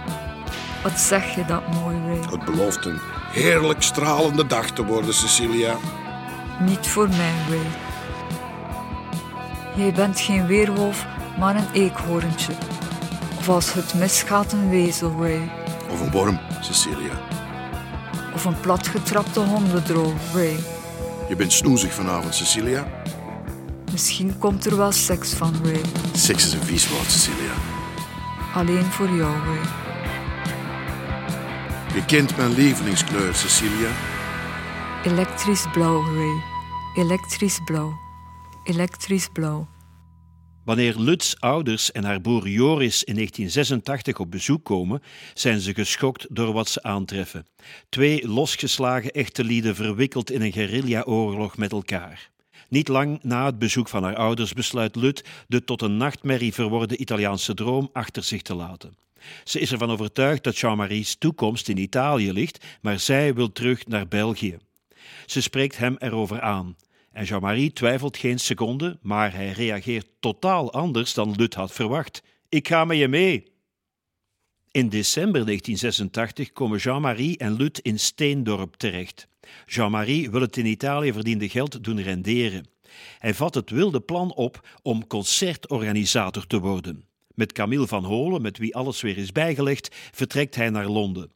[0.84, 2.32] Wat zeg je dat mooi, Ray?
[2.32, 3.00] Het belooft een
[3.32, 5.76] heerlijk stralende dag te worden, Cecilia.
[6.60, 7.68] Niet voor mij, Ray.
[9.76, 11.06] Jij bent geen weerwolf,
[11.40, 12.54] maar een eekhoorntje.
[13.40, 15.52] Of als het misgaat, een wezel, Ray.
[15.90, 17.20] Of een worm, Cecilia.
[18.34, 20.56] Of een platgetrapte hondendrol, Ray.
[21.30, 23.01] Je bent snoezig vanavond, Cecilia.
[23.92, 25.82] Misschien komt er wel seks van, Ray.
[26.14, 27.54] Seks is een vies woord, Cecilia.
[28.54, 29.64] Alleen voor jou, Ray.
[31.94, 33.90] Je kent mijn lievelingskleur, Cecilia.
[35.04, 36.42] Elektrisch blauw, Ray.
[36.96, 38.00] Elektrisch blauw.
[38.64, 39.68] Elektrisch blauw.
[40.64, 45.02] Wanneer Luts ouders en haar broer Joris in 1986 op bezoek komen,
[45.34, 47.46] zijn ze geschokt door wat ze aantreffen.
[47.90, 52.32] Twee losgeslagen echte lieden verwikkeld in een guerrilla-oorlog met elkaar.
[52.72, 57.02] Niet lang na het bezoek van haar ouders besluit Lut de tot een nachtmerrie verworden
[57.02, 58.98] Italiaanse droom achter zich te laten.
[59.44, 64.08] Ze is ervan overtuigd dat Jean-Marie's toekomst in Italië ligt, maar zij wil terug naar
[64.08, 64.58] België.
[65.26, 66.76] Ze spreekt hem erover aan.
[67.12, 72.24] En Jean-Marie twijfelt geen seconde, maar hij reageert totaal anders dan Lut had verwacht.
[72.50, 73.51] Ik ga met je mee.
[74.74, 79.28] In december 1986 komen Jean-Marie en Lut in Steendorp terecht.
[79.66, 82.68] Jean-Marie wil het in Italië verdiende geld doen renderen.
[83.20, 87.04] Hij vat het wilde plan op om concertorganisator te worden.
[87.36, 91.32] Met Camille van Holen, met wie alles weer is bijgelegd, vertrekt hij naar Londen.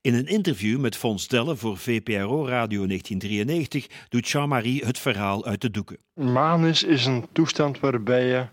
[0.00, 5.60] In een interview met Fons Delle voor VPRO Radio 1993 doet Jean-Marie het verhaal uit
[5.60, 5.98] de doeken.
[6.14, 8.46] Manus is een toestand waarbij je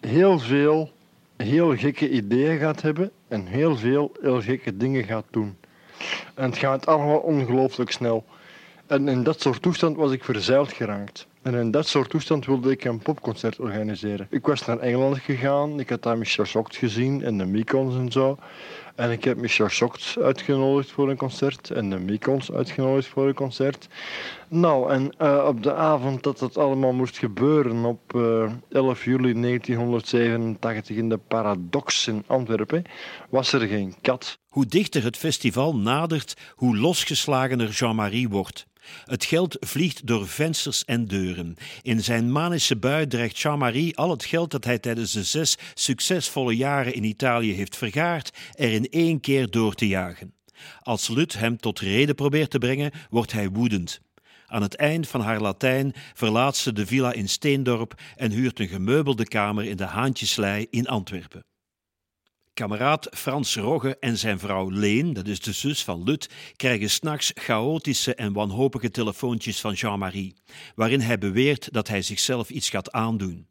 [0.00, 0.92] heel veel
[1.36, 5.56] heel gekke ideeën gaat hebben en heel veel heel gekke dingen gaat doen.
[6.34, 8.24] En het gaat allemaal ongelooflijk snel.
[8.86, 11.26] En in dat soort toestand was ik verzeild geraakt.
[11.42, 14.26] En in dat soort toestand wilde ik een popconcert organiseren.
[14.30, 18.12] Ik was naar Engeland gegaan, ik had daar Michel Schocht gezien en de Micons en
[18.12, 18.38] zo.
[18.98, 23.34] En ik heb Michel Schocht uitgenodigd voor een concert en de Micons uitgenodigd voor een
[23.34, 23.88] concert.
[24.48, 29.40] Nou, en uh, op de avond dat het allemaal moest gebeuren, op uh, 11 juli
[29.40, 32.84] 1987 in de Paradox in Antwerpen,
[33.28, 34.38] was er geen kat.
[34.48, 38.66] Hoe dichter het festival nadert, hoe losgeslagener Jean-Marie wordt.
[39.04, 41.54] Het geld vliegt door vensters en deuren.
[41.82, 46.56] In zijn manische bui dreigt Jean-Marie al het geld dat hij tijdens de zes succesvolle
[46.56, 50.32] jaren in Italië heeft vergaard, er in één keer door te jagen.
[50.82, 54.00] Als Lut hem tot reden probeert te brengen, wordt hij woedend.
[54.46, 58.68] Aan het eind van haar Latijn verlaat ze de villa in Steendorp en huurt een
[58.68, 61.44] gemeubelde kamer in de Haantjeslei in Antwerpen.
[62.58, 67.32] Kameraad Frans Rogge en zijn vrouw Leen, dat is de zus van Lut, krijgen s'nachts
[67.34, 70.34] chaotische en wanhopige telefoontjes van Jean-Marie,
[70.74, 73.46] waarin hij beweert dat hij zichzelf iets gaat aandoen.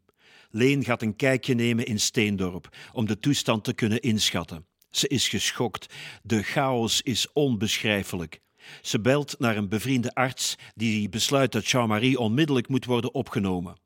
[0.50, 4.66] Leen gaat een kijkje nemen in Steendorp om de toestand te kunnen inschatten.
[4.90, 5.94] Ze is geschokt.
[6.22, 8.40] De chaos is onbeschrijfelijk.
[8.82, 13.76] Ze belt naar een bevriende arts die besluit dat Jean-Marie onmiddellijk moet worden opgenomen.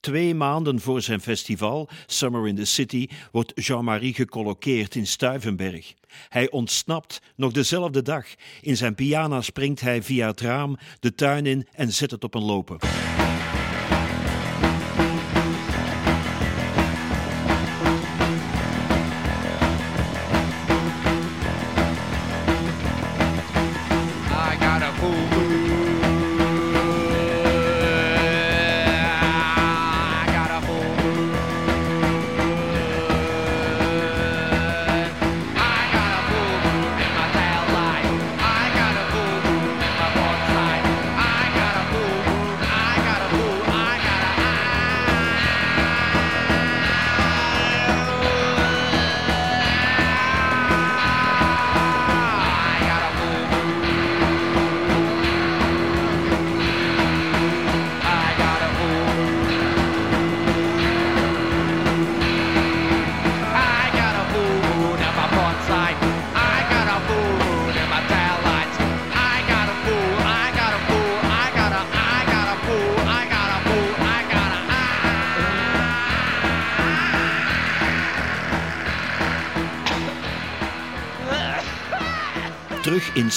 [0.00, 5.94] Twee maanden voor zijn festival, Summer in the City, wordt Jean-Marie gecolloqueerd in Stuivenberg.
[6.28, 8.26] Hij ontsnapt nog dezelfde dag.
[8.60, 12.34] In zijn piano springt hij via het raam de tuin in en zet het op
[12.34, 12.78] een lopen.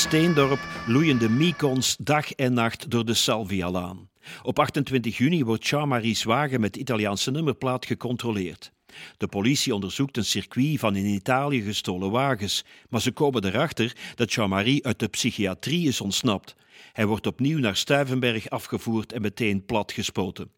[0.04, 4.10] Steendorp loeien de Micons dag en nacht door de Salvialaan.
[4.42, 8.72] Op 28 juni wordt Jean-Marie's wagen met Italiaanse nummerplaat gecontroleerd.
[9.18, 14.34] De politie onderzoekt een circuit van in Italië gestolen wagens, maar ze komen erachter dat
[14.34, 16.56] Jean-Marie uit de psychiatrie is ontsnapt.
[16.94, 20.52] Hij wordt opnieuw naar Stuivenberg afgevoerd en meteen platgespoten.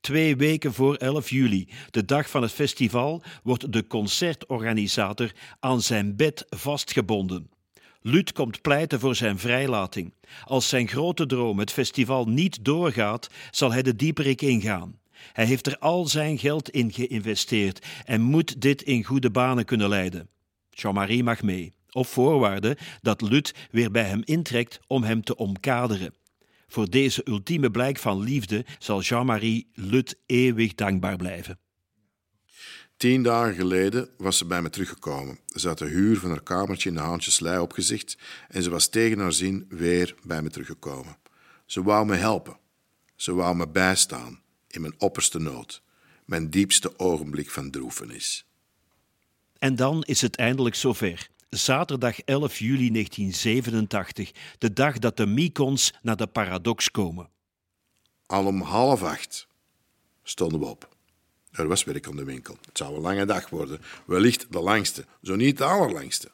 [0.00, 6.16] Twee weken voor 11 juli, de dag van het festival, wordt de concertorganisator aan zijn
[6.16, 7.56] bed vastgebonden.
[8.00, 10.14] Lut komt pleiten voor zijn vrijlating.
[10.44, 14.98] Als zijn grote droom, het festival, niet doorgaat, zal hij de dieperik ingaan.
[15.32, 19.88] Hij heeft er al zijn geld in geïnvesteerd en moet dit in goede banen kunnen
[19.88, 20.28] leiden.
[20.70, 26.14] Jean-Marie mag mee, op voorwaarde dat Lut weer bij hem intrekt om hem te omkaderen.
[26.68, 31.58] Voor deze ultieme blijk van liefde zal Jean-Marie Lut eeuwig dankbaar blijven.
[32.98, 35.38] Tien dagen geleden was ze bij me teruggekomen.
[35.46, 39.18] Ze had de huur van haar kamertje in de Haantjeslei opgezegd en ze was tegen
[39.18, 41.16] haar zin weer bij me teruggekomen.
[41.66, 42.58] Ze wou me helpen.
[43.16, 45.82] Ze wou me bijstaan in mijn opperste nood,
[46.24, 48.46] mijn diepste ogenblik van droefenis.
[49.58, 51.28] En dan is het eindelijk zover.
[51.50, 57.30] Zaterdag 11 juli 1987, de dag dat de Micons naar de paradox komen.
[58.26, 59.46] Al om half acht
[60.22, 60.96] stonden we op.
[61.52, 62.58] Er was werk aan de winkel.
[62.66, 66.30] Het zou een lange dag worden, wellicht de langste, zo niet de allerlangste.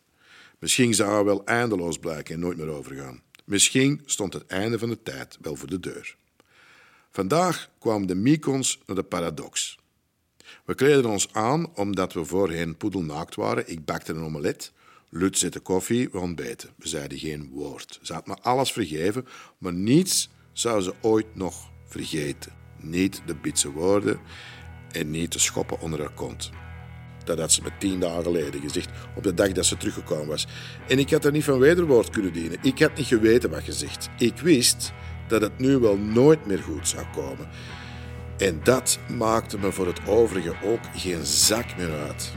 [0.58, 3.22] Misschien zou er wel eindeloos blijken en nooit meer overgaan.
[3.44, 6.16] Misschien stond het einde van de tijd wel voor de deur.
[7.10, 9.78] Vandaag kwamen de Micons naar de paradox.
[10.64, 13.70] We kleden ons aan omdat we voorheen poedelnaakt waren.
[13.70, 14.72] Ik bakte een omelet.
[15.08, 16.70] Lut zette koffie, we ontbeten.
[16.76, 17.98] We zeiden geen woord.
[18.02, 19.26] Ze had me alles vergeven,
[19.58, 22.52] maar niets zou ze ooit nog vergeten.
[22.80, 24.20] Niet de bitse woorden
[24.94, 26.50] en niet de schoppen onder haar kont.
[27.24, 30.46] Dat had ze me tien dagen geleden gezegd, op de dag dat ze teruggekomen was.
[30.88, 32.58] En ik had er niet van wederwoord kunnen dienen.
[32.62, 34.08] Ik had niet geweten wat gezegd.
[34.18, 34.92] Ik wist
[35.28, 37.48] dat het nu wel nooit meer goed zou komen.
[38.38, 42.32] En dat maakte me voor het overige ook geen zak meer uit.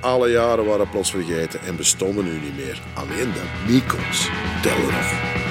[0.00, 2.82] Alle jaren waren plots vergeten en bestonden nu niet meer.
[2.94, 4.28] Alleen de Micons
[4.62, 5.45] tellen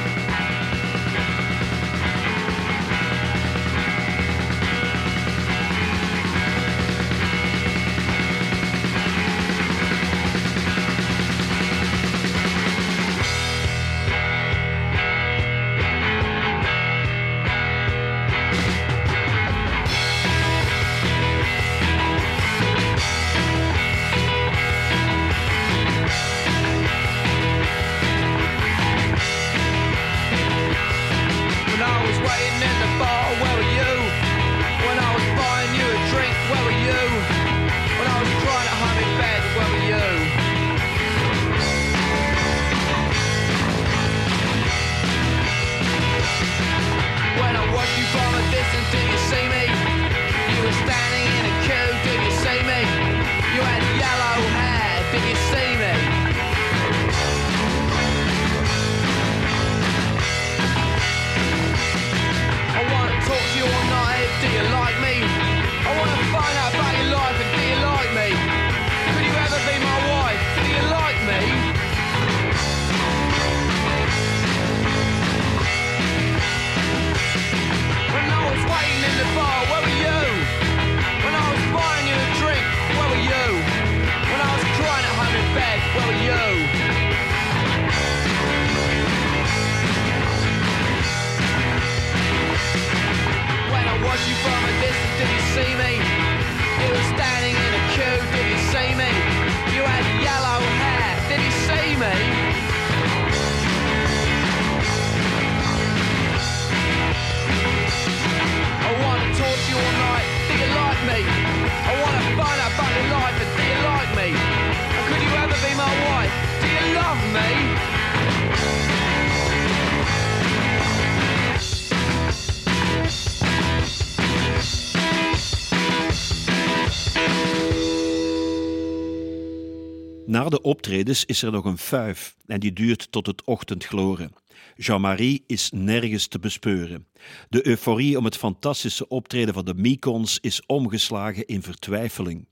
[130.35, 134.33] Na de optredens is er nog een fuif en die duurt tot het ochtendgloren.
[134.75, 137.07] Jean-Marie is nergens te bespeuren.
[137.49, 142.47] De euforie om het fantastische optreden van de Micons is omgeslagen in vertwijfeling.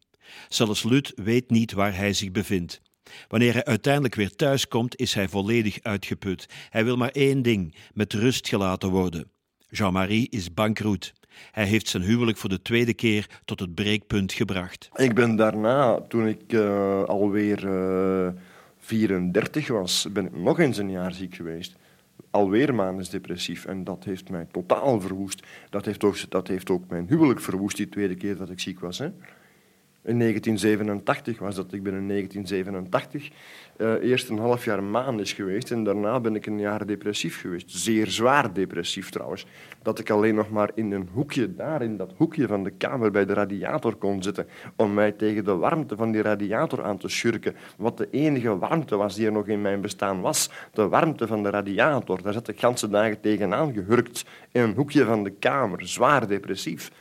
[0.49, 2.81] Zelfs Lut weet niet waar hij zich bevindt.
[3.27, 6.45] Wanneer hij uiteindelijk weer thuis komt, is hij volledig uitgeput.
[6.69, 9.31] Hij wil maar één ding: met rust gelaten worden.
[9.69, 11.13] Jean-Marie is bankroet.
[11.51, 14.89] Hij heeft zijn huwelijk voor de tweede keer tot het breekpunt gebracht.
[14.95, 18.31] Ik ben daarna, toen ik eh, alweer eh,
[18.79, 21.75] 34 was, ben ik nog eens een jaar ziek geweest.
[22.29, 23.65] Alweer manisch depressief.
[23.65, 25.43] En dat heeft mij totaal verwoest.
[25.69, 28.79] Dat heeft ook, dat heeft ook mijn huwelijk verwoest, die tweede keer dat ik ziek
[28.79, 28.97] was.
[28.97, 29.05] Hè.
[30.05, 31.73] In 1987 was dat.
[31.73, 33.29] Ik ben in 1987
[33.84, 37.71] uh, eerst een half jaar manisch geweest en daarna ben ik een jaar depressief geweest.
[37.71, 39.45] Zeer zwaar depressief trouwens.
[39.81, 43.11] Dat ik alleen nog maar in een hoekje, daar in dat hoekje van de kamer
[43.11, 47.07] bij de radiator kon zitten om mij tegen de warmte van die radiator aan te
[47.07, 47.55] schurken.
[47.77, 50.49] Wat de enige warmte was die er nog in mijn bestaan was.
[50.71, 52.21] De warmte van de radiator.
[52.21, 55.88] Daar zat ik ganse dagen tegenaan gehurkt in een hoekje van de kamer.
[55.88, 56.91] Zwaar depressief.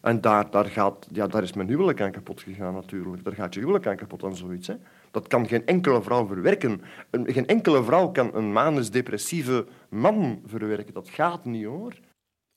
[0.00, 3.24] En daar, daar, gaat, ja, daar is mijn huwelijk aan kapot gegaan natuurlijk.
[3.24, 4.66] Daar gaat je huwelijk aan kapot aan zoiets.
[4.66, 4.74] Hè.
[5.14, 6.80] Dat kan geen enkele vrouw verwerken.
[7.10, 10.94] Geen enkele vrouw kan een manisch-depressieve man verwerken.
[10.94, 11.92] Dat gaat niet hoor.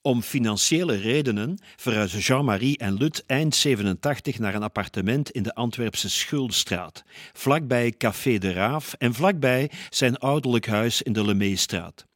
[0.02, 6.10] Om financiële redenen verhuizen Jean-Marie en Lut eind 87 naar een appartement in de Antwerpse
[6.10, 12.06] Schuldstraat, vlakbij Café de Raaf en vlakbij zijn ouderlijk huis in de Lemeestraat.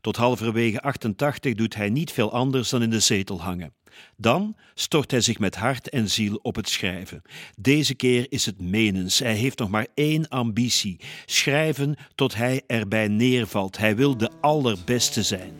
[0.00, 3.72] Tot halverwege 88 doet hij niet veel anders dan in de zetel hangen.
[4.16, 7.22] Dan stort hij zich met hart en ziel op het schrijven.
[7.58, 9.18] Deze keer is het menens.
[9.18, 13.78] Hij heeft nog maar één ambitie: schrijven tot hij erbij neervalt.
[13.78, 15.52] Hij wil de allerbeste zijn.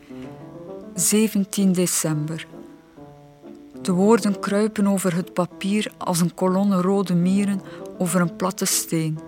[0.94, 2.46] 17 december.
[3.82, 7.60] De woorden kruipen over het papier als een kolonne rode mieren
[7.98, 9.18] over een platte steen.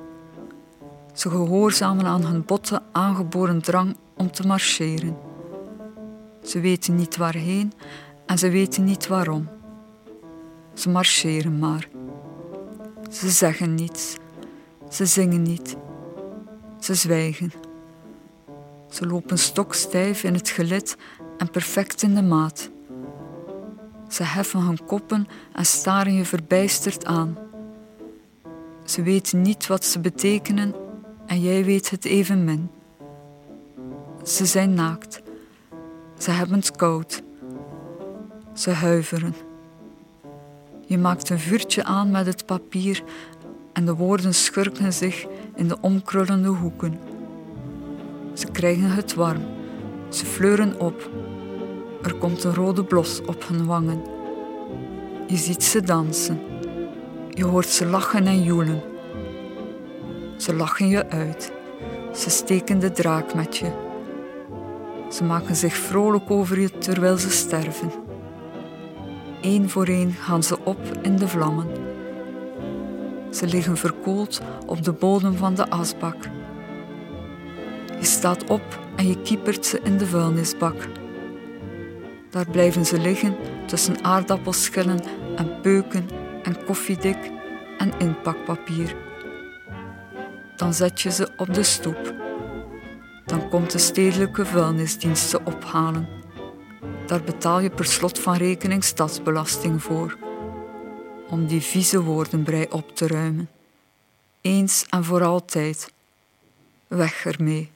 [1.14, 5.16] Ze gehoorzamen aan hun botte aangeboren drang om te marcheren.
[6.43, 7.73] Ze weten niet waarheen
[8.27, 9.49] en ze weten niet waarom.
[10.75, 11.89] Ze marcheren maar.
[13.11, 14.16] Ze zeggen niets.
[14.91, 15.77] Ze zingen niet.
[16.81, 17.53] Ze zwijgen.
[18.91, 20.97] Ze lopen stokstijf in het gelid
[21.39, 22.70] en perfect in de maat.
[24.09, 27.39] Ze heffen hun koppen en staren je verbijsterd aan.
[28.85, 30.75] Ze weten niet wat ze betekenen
[31.27, 32.70] en jij weet het evenmin.
[34.23, 35.23] Ze zijn naakt.
[36.18, 37.23] Ze hebben het koud.
[38.55, 39.35] Ze huiveren.
[40.87, 43.03] Je maakt een vuurtje aan met het papier
[43.73, 46.99] en de woorden schurken zich in de omkrullende hoeken.
[48.33, 49.45] Ze krijgen het warm.
[50.09, 51.11] Ze fleuren op.
[52.03, 54.03] Er komt een rode blos op hun wangen.
[55.27, 56.41] Je ziet ze dansen.
[57.29, 58.83] Je hoort ze lachen en joelen.
[60.37, 61.53] Ze lachen je uit.
[62.14, 63.82] Ze steken de draak met je.
[65.12, 67.92] Ze maken zich vrolijk over je terwijl ze sterven.
[69.40, 71.66] Eén voor één gaan ze op in de vlammen.
[73.30, 76.16] Ze liggen verkoold op de bodem van de asbak.
[77.98, 80.88] Je staat op en je kiepert ze in de vuilnisbak.
[82.30, 83.36] Daar blijven ze liggen
[83.66, 85.00] tussen aardappelschillen
[85.36, 86.08] en peuken
[86.42, 87.30] en koffiedik
[87.78, 88.96] en inpakpapier.
[90.56, 92.22] Dan zet je ze op de stoep.
[93.33, 96.09] Dan komt de stedelijke vuilnisdienst ze ophalen.
[97.07, 100.18] Daar betaal je per slot van rekening stadsbelasting voor.
[101.28, 103.51] Om die vieze woordenbrei op te ruimen.
[104.41, 105.93] Eens en voor altijd.
[106.87, 107.70] Weg ermee.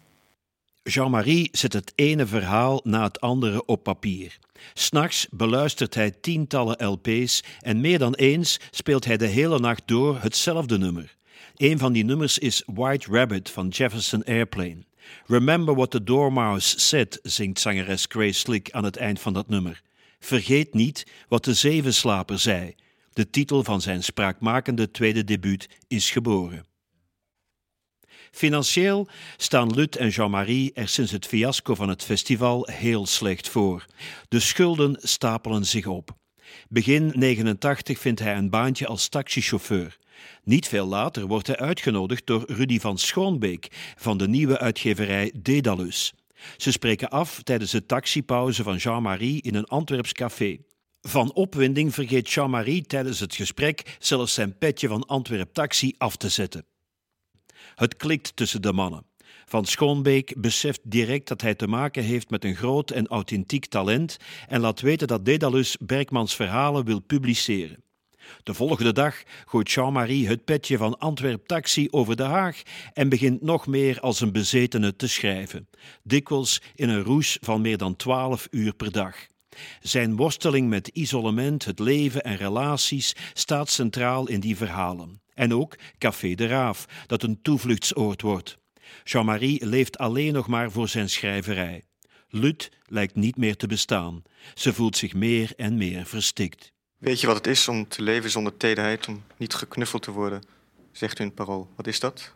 [0.82, 4.38] Jean-Marie zet het ene verhaal na het andere op papier.
[4.74, 10.18] S'nachts beluistert hij tientallen LP's en meer dan eens speelt hij de hele nacht door
[10.20, 11.16] hetzelfde nummer.
[11.56, 14.84] Een van die nummers is White Rabbit van Jefferson Airplane.
[15.26, 19.82] Remember what the Dormouse said, zingt zangeres Grace Slick aan het eind van dat nummer.
[20.18, 22.74] Vergeet niet wat de Zevenslaper zei.
[23.12, 26.66] De titel van zijn spraakmakende tweede debuut is geboren.
[28.30, 33.86] Financieel staan Lut en Jean-Marie er sinds het fiasco van het festival heel slecht voor.
[34.28, 36.16] De schulden stapelen zich op.
[36.68, 39.96] Begin 89 vindt hij een baantje als taxichauffeur.
[40.44, 46.14] Niet veel later wordt hij uitgenodigd door Rudy van Schoonbeek van de nieuwe uitgeverij Dedalus.
[46.56, 50.58] Ze spreken af tijdens de taxipauze van Jean-Marie in een Antwerps café.
[51.00, 56.28] Van opwinding vergeet Jean-Marie tijdens het gesprek zelfs zijn petje van Antwerp Taxi af te
[56.28, 56.64] zetten.
[57.74, 59.06] Het klikt tussen de mannen.
[59.44, 64.16] Van Schoonbeek beseft direct dat hij te maken heeft met een groot en authentiek talent
[64.48, 67.84] en laat weten dat Dedalus Bergmans verhalen wil publiceren.
[68.42, 72.62] De volgende dag gooit Jean-Marie het petje van Antwerp Taxi over de Haag
[72.92, 75.68] en begint nog meer als een bezetene te schrijven,
[76.02, 79.16] dikwijls in een roes van meer dan twaalf uur per dag.
[79.80, 85.20] Zijn worsteling met isolement, het leven en relaties staat centraal in die verhalen.
[85.34, 88.58] En ook Café de Raaf, dat een toevluchtsoord wordt.
[89.04, 91.82] Jean-Marie leeft alleen nog maar voor zijn schrijverij.
[92.28, 94.22] Lut lijkt niet meer te bestaan.
[94.54, 96.74] Ze voelt zich meer en meer verstikt.
[96.98, 100.42] Weet je wat het is om te leven zonder tederheid, om niet geknuffeld te worden?
[100.92, 101.68] Zegt u in het parool.
[101.74, 102.34] Wat is dat?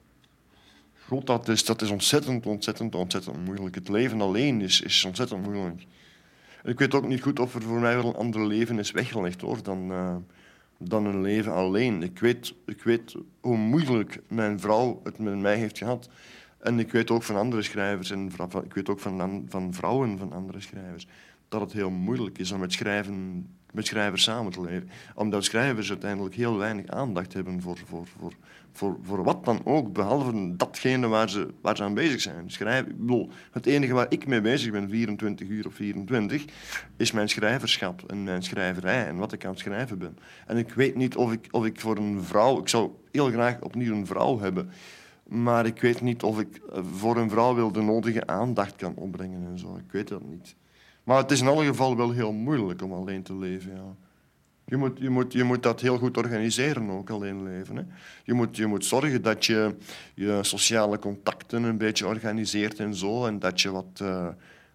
[1.06, 3.74] God, dat is, dat is ontzettend, ontzettend, ontzettend moeilijk.
[3.74, 5.86] Het leven alleen is, is ontzettend moeilijk.
[6.64, 9.40] Ik weet ook niet goed of er voor mij wel een ander leven is weggelegd
[9.40, 10.16] hoor, dan, uh,
[10.78, 12.02] dan een leven alleen.
[12.02, 16.08] Ik weet, ik weet hoe moeilijk mijn vrouw het met mij heeft gehad.
[16.58, 18.30] En ik weet ook van andere schrijvers en
[18.64, 21.06] ik weet ook van, van vrouwen van andere schrijvers
[21.48, 24.90] dat het heel moeilijk is om met, schrijven, met schrijvers samen te leven.
[25.14, 28.32] Omdat schrijvers uiteindelijk heel weinig aandacht hebben voor, voor, voor,
[28.72, 32.50] voor, voor wat dan ook, behalve datgene waar ze, waar ze aan bezig zijn.
[32.50, 36.44] Schrijven, ik bedoel, het enige waar ik mee bezig ben, 24 uur of 24,
[36.96, 40.18] is mijn schrijverschap en mijn schrijverij en wat ik aan het schrijven ben.
[40.46, 43.60] En ik weet niet of ik, of ik voor een vrouw, ik zou heel graag
[43.60, 44.70] opnieuw een vrouw hebben,
[45.24, 49.46] maar ik weet niet of ik voor een vrouw wil de nodige aandacht kan opbrengen
[49.46, 49.76] en zo.
[49.76, 50.54] Ik weet dat niet.
[51.10, 53.74] Maar het is in alle geval wel heel moeilijk om alleen te leven.
[53.74, 53.94] Ja.
[54.64, 57.76] Je, moet, je, moet, je moet dat heel goed organiseren, ook alleen leven.
[57.76, 57.82] Hè.
[58.24, 59.74] Je, moet, je moet zorgen dat je
[60.14, 63.26] je sociale contacten een beetje organiseert en zo.
[63.26, 64.28] En dat je, wat, uh,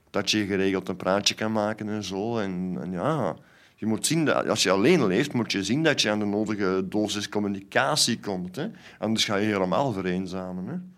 [0.10, 2.38] dat je geregeld een praatje kan maken en zo.
[2.38, 3.36] En, en ja,
[3.76, 6.26] je moet zien dat als je alleen leeft, moet je zien dat je aan de
[6.26, 8.56] nodige dosis communicatie komt.
[8.56, 8.68] Hè.
[9.00, 10.68] Anders ga je helemaal vereenzamen.
[10.68, 10.95] Hè.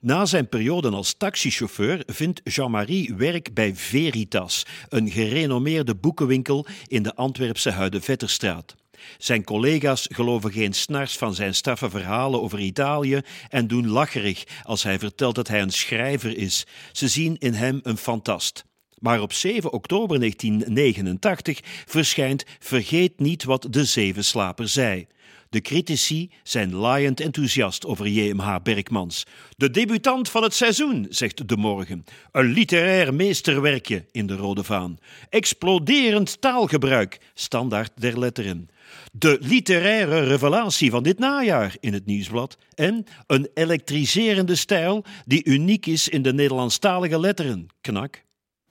[0.00, 7.14] Na zijn periode als taxichauffeur vindt Jean-Marie werk bij Veritas, een gerenommeerde boekenwinkel in de
[7.14, 8.74] Antwerpse Huidevetterstraat.
[9.16, 14.82] Zijn collega's geloven geen snars van zijn straffe verhalen over Italië en doen lacherig als
[14.82, 16.66] hij vertelt dat hij een schrijver is.
[16.92, 18.64] Ze zien in hem een fantast.
[18.98, 25.06] Maar op 7 oktober 1989 verschijnt Vergeet niet wat de zevenslaper zei.
[25.50, 28.56] De critici zijn laaiend enthousiast over J.M.H.
[28.62, 29.26] Berkmans.
[29.56, 32.04] De debutant van het seizoen, zegt De Morgen.
[32.32, 34.98] Een literair meesterwerkje in de Rode Vaan.
[35.28, 38.68] Exploderend taalgebruik, standaard der letteren.
[39.12, 42.58] De literaire revelatie van dit najaar in het nieuwsblad.
[42.74, 47.66] En een elektriserende stijl die uniek is in de Nederlandstalige letteren.
[47.80, 48.22] Knak.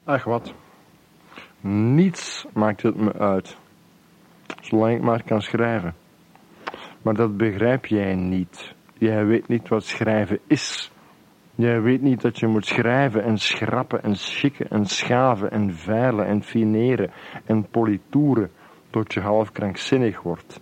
[0.03, 0.53] Ach wat.
[1.61, 3.57] Niets maakt het me uit.
[4.61, 5.95] Zolang ik maar kan schrijven.
[7.01, 8.75] Maar dat begrijp jij niet.
[8.93, 10.91] Jij weet niet wat schrijven is.
[11.55, 16.25] Jij weet niet dat je moet schrijven en schrappen en schikken en schaven en veilen
[16.25, 17.11] en fineren
[17.45, 18.51] en politoeren
[18.89, 20.59] tot je half krankzinnig wordt.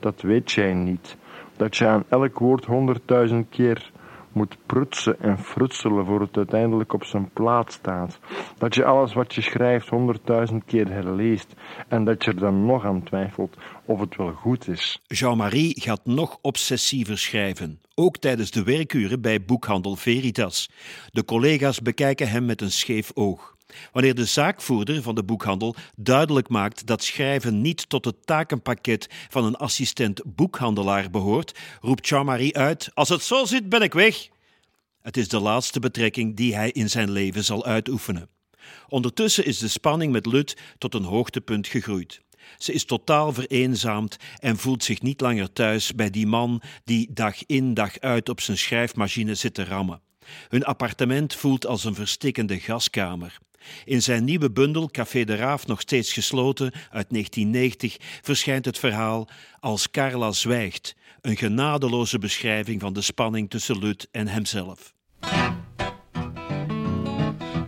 [0.00, 1.16] Dat weet jij niet.
[1.56, 3.90] Dat je aan elk woord honderdduizend keer
[4.36, 8.18] moet prutsen en frutselen voor het uiteindelijk op zijn plaats staat.
[8.58, 11.54] Dat je alles wat je schrijft honderdduizend keer herleest
[11.88, 15.02] en dat je er dan nog aan twijfelt of het wel goed is.
[15.06, 20.70] Jean-Marie gaat nog obsessiever schrijven, ook tijdens de werkuren bij boekhandel Veritas.
[21.10, 23.55] De collega's bekijken hem met een scheef oog.
[23.92, 29.44] Wanneer de zaakvoerder van de boekhandel duidelijk maakt dat schrijven niet tot het takenpakket van
[29.44, 34.28] een assistent boekhandelaar behoort, roept Jean-Marie uit: Als het zo zit, ben ik weg.
[35.02, 38.28] Het is de laatste betrekking die hij in zijn leven zal uitoefenen.
[38.88, 42.24] Ondertussen is de spanning met Lut tot een hoogtepunt gegroeid.
[42.58, 47.46] Ze is totaal vereenzaamd en voelt zich niet langer thuis bij die man die dag
[47.46, 50.00] in dag uit op zijn schrijfmachine zit te rammen.
[50.48, 53.38] Hun appartement voelt als een verstikkende gaskamer.
[53.84, 59.28] In zijn nieuwe bundel Café de Raaf nog steeds gesloten uit 1990 verschijnt het verhaal
[59.60, 64.94] Als Carla zwijgt, een genadeloze beschrijving van de spanning tussen Lut en hemzelf.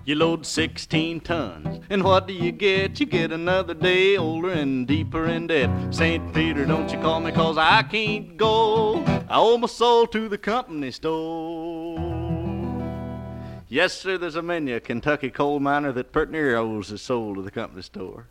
[0.09, 2.99] You load 16 tons, and what do you get?
[2.99, 5.68] You get another day older and deeper in debt.
[5.90, 6.32] St.
[6.32, 9.05] Peter, don't you call me, cause I can't go.
[9.28, 11.88] I owe my soul to the company store.
[13.70, 17.34] Yes, sir, there's a menu, a Kentucky coal miner that pert near owes his soul
[17.34, 18.26] to the company store.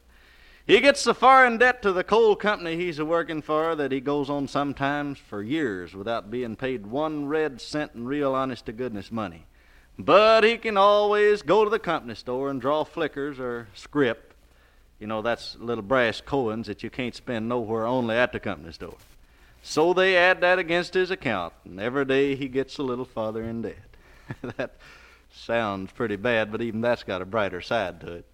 [0.66, 3.92] He gets so far in debt to the coal company he's a working for that
[3.92, 8.66] he goes on sometimes for years without being paid one red cent in real honest
[8.66, 9.46] to goodness money.
[10.00, 14.34] But he can always go to the company store and draw flickers or scrip.
[15.00, 18.74] You know, that's little brass coins that you can't spend nowhere only at the company
[18.74, 18.98] store.
[19.62, 23.44] So they add that against his account, and every day he gets a little farther
[23.44, 23.76] in debt.
[24.58, 24.76] that
[25.38, 28.26] Sounds pretty bad, but even that's got a brighter side to it.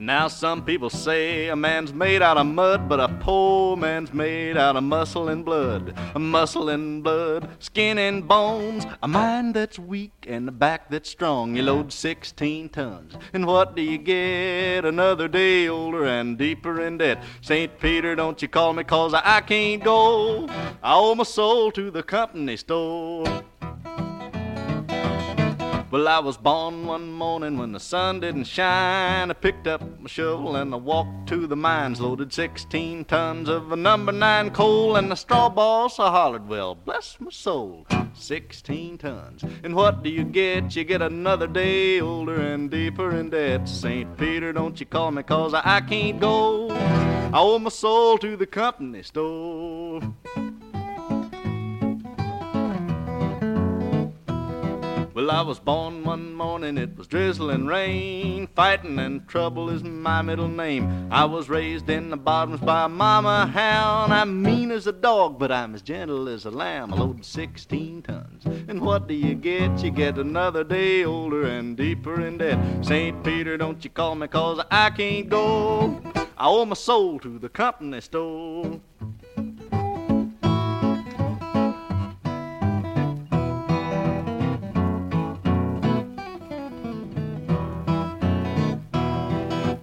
[0.00, 4.56] Now, some people say a man's made out of mud, but a poor man's made
[4.56, 5.94] out of muscle and blood.
[6.14, 11.10] A muscle and blood, skin and bones, a mind that's weak and a back that's
[11.10, 11.54] strong.
[11.54, 14.86] You load 16 tons, and what do you get?
[14.86, 17.22] Another day older and deeper in debt.
[17.42, 17.78] St.
[17.78, 20.46] Peter, don't you call me, cause I can't go.
[20.82, 23.44] I owe my soul to the company store.
[25.90, 29.30] Well, I was born one morning when the sun didn't shine.
[29.30, 33.72] I picked up my shovel and I walked to the mines, loaded 16 tons of
[33.72, 38.98] a number nine coal, and the straw boss I hollered, Well, bless my soul, 16
[38.98, 39.42] tons.
[39.64, 40.76] And what do you get?
[40.76, 43.66] You get another day older and deeper in debt.
[43.66, 44.14] St.
[44.18, 46.68] Peter, don't you call me, cause I, I can't go.
[46.70, 49.77] I owe my soul to the company store.
[55.18, 58.46] Well, I was born one morning, it was drizzling rain.
[58.54, 61.08] Fighting and trouble is my middle name.
[61.10, 64.12] I was raised in the bottoms by mama hound.
[64.14, 66.94] I'm mean as a dog, but I'm as gentle as a lamb.
[66.94, 68.44] I load 16 tons.
[68.68, 69.82] And what do you get?
[69.82, 72.86] You get another day older and deeper in debt.
[72.86, 73.24] St.
[73.24, 76.00] Peter, don't you call me, cause I can't go.
[76.14, 78.80] I owe my soul to the company store.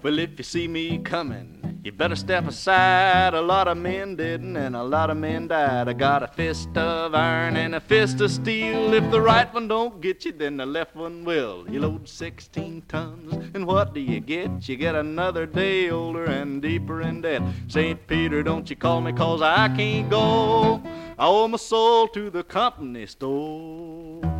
[0.05, 3.33] Well, if you see me coming, you better step aside.
[3.33, 5.89] A lot of men didn't, and a lot of men died.
[5.89, 8.93] I got a fist of iron and a fist of steel.
[8.93, 11.65] If the right one don't get you, then the left one will.
[11.67, 14.69] You load 16 tons, and what do you get?
[14.69, 17.41] You get another day older and deeper in debt.
[17.67, 18.05] St.
[18.05, 20.83] Peter, don't you call me, cause I can't go.
[21.17, 24.34] I owe my soul to the company store.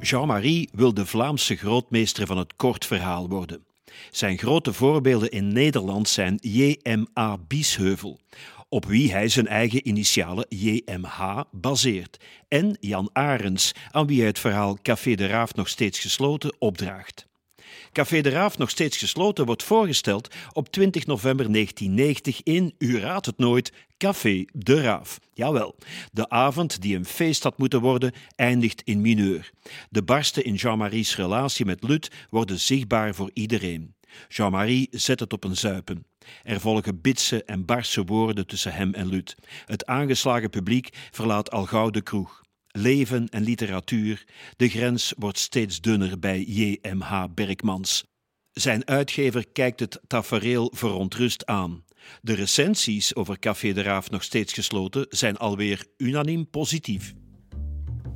[0.00, 3.64] Jean-Marie wil de Vlaamse grootmeester van het kort verhaal worden.
[4.10, 7.38] Zijn grote voorbeelden in Nederland zijn J.M.A.
[7.38, 8.20] Biesheuvel,
[8.68, 14.38] op wie hij zijn eigen initialen JMH baseert, en Jan Arends, aan wie hij het
[14.38, 17.27] verhaal Café de Raaf nog steeds gesloten opdraagt.
[17.98, 23.26] Café de Raaf nog steeds gesloten wordt voorgesteld op 20 november 1990 in, u raadt
[23.26, 25.18] het nooit, Café de Raaf.
[25.32, 25.76] Jawel,
[26.12, 29.50] de avond die een feest had moeten worden, eindigt in mineur.
[29.90, 33.94] De barsten in Jean-Marie's relatie met Lut worden zichtbaar voor iedereen.
[34.28, 36.06] Jean-Marie zet het op een zuipen.
[36.42, 39.36] Er volgen bitse en barse woorden tussen hem en Lut.
[39.66, 42.46] Het aangeslagen publiek verlaat al gauw de kroeg.
[42.78, 44.24] Leven en literatuur,
[44.56, 47.24] de grens wordt steeds dunner bij J.M.H.
[47.34, 48.04] Berkmans.
[48.52, 51.84] Zijn uitgever kijkt het tafereel verontrust aan.
[52.22, 57.14] De recensies over Café de Raaf nog steeds gesloten zijn alweer unaniem positief.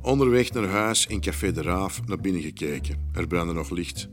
[0.01, 3.09] Onderweg naar huis in Café de Raaf naar binnen gekeken.
[3.13, 4.09] Er brandde nog licht.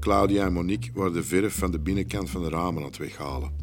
[0.00, 3.56] Claudia en Monique waren de verf van de binnenkant van de ramen aan het weghalen.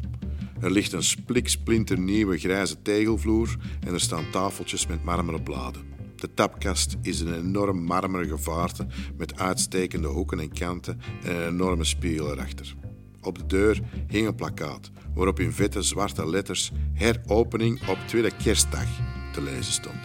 [0.60, 3.56] Er ligt een spliksplinternieuwe grijze tegelvloer
[3.86, 5.91] en er staan tafeltjes met marmeren bladen.
[6.22, 11.84] De tapkast is een enorm marmeren gevaarte met uitstekende hoeken en kanten en een enorme
[11.84, 12.74] spiegel erachter.
[13.20, 18.86] Op de deur hing een plakkaat waarop in vette zwarte letters heropening op tweede kerstdag
[19.32, 20.00] te lezen stond.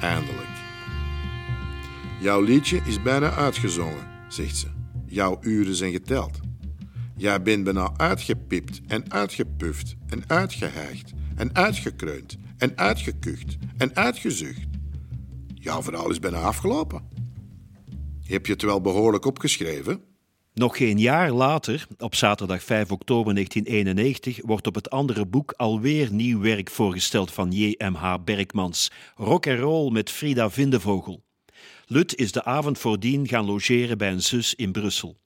[0.00, 0.56] Eindelijk.
[2.20, 4.66] Jouw liedje is bijna uitgezongen, zegt ze.
[5.06, 6.40] Jouw uren zijn geteld.
[7.16, 14.69] Jij bent bijna uitgepipt en uitgepuft en uitgehijgd en uitgekreund en uitgekucht en uitgezucht.
[15.62, 17.08] Jouw verhaal is bijna afgelopen.
[18.22, 20.00] Heb je het wel behoorlijk opgeschreven?
[20.54, 26.12] Nog geen jaar later, op zaterdag 5 oktober 1991, wordt op het andere boek alweer
[26.12, 28.14] nieuw werk voorgesteld van J.M.H.
[28.24, 31.22] Berkmans, Rock and Roll met Frida Vindevogel.
[31.86, 35.16] Lut is de avond voordien gaan logeren bij een zus in Brussel.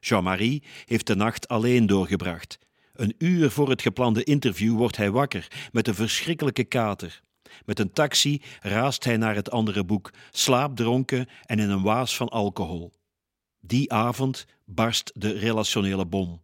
[0.00, 2.58] Jean-Marie heeft de nacht alleen doorgebracht.
[2.92, 7.22] Een uur voor het geplande interview wordt hij wakker met een verschrikkelijke kater.
[7.64, 12.28] Met een taxi raast hij naar het andere boek, slaapdronken en in een waas van
[12.28, 12.92] alcohol.
[13.60, 16.40] Die avond barst de relationele bom.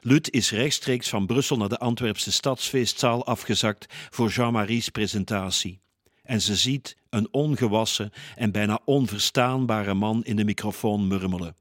[0.00, 5.80] Lut is rechtstreeks van Brussel naar de Antwerpse stadsfeestzaal afgezakt voor Jean-Marie's presentatie.
[6.22, 11.56] En ze ziet een ongewassen en bijna onverstaanbare man in de microfoon murmelen.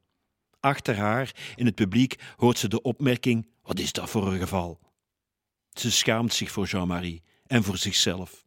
[0.60, 4.80] Achter haar, in het publiek, hoort ze de opmerking: Wat is dat voor een geval?
[5.74, 8.47] Ze schaamt zich voor Jean-Marie en voor zichzelf.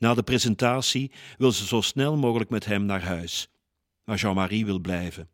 [0.00, 3.48] Na de presentatie wil ze zo snel mogelijk met hem naar huis.
[4.04, 5.28] Maar Jean-Marie wil blijven.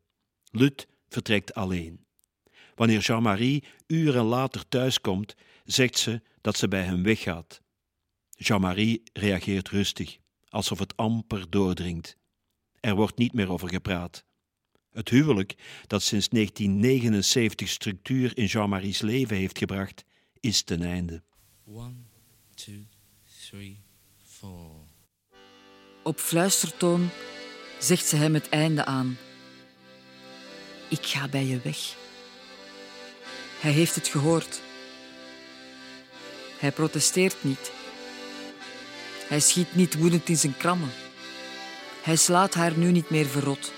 [0.51, 2.05] Lut vertrekt alleen.
[2.75, 7.62] Wanneer Jean-Marie uren later thuiskomt, zegt ze dat ze bij hem weggaat.
[8.31, 12.17] Jean-Marie reageert rustig, alsof het amper doordringt.
[12.81, 14.25] Er wordt niet meer over gepraat.
[14.91, 15.55] Het huwelijk,
[15.87, 20.05] dat sinds 1979 structuur in Jean-Marie's leven heeft gebracht,
[20.41, 21.23] is ten einde.
[21.64, 21.95] One,
[22.55, 22.81] two,
[23.49, 23.86] three.
[26.03, 27.11] Op fluistertoon
[27.79, 29.19] zegt ze hem het einde aan.
[30.89, 31.79] Ik ga bij je weg.
[33.61, 34.61] Hij heeft het gehoord.
[36.59, 37.71] Hij protesteert niet.
[39.29, 40.91] Hij schiet niet woedend in zijn krammen.
[42.03, 43.73] Hij slaat haar nu niet meer verrot.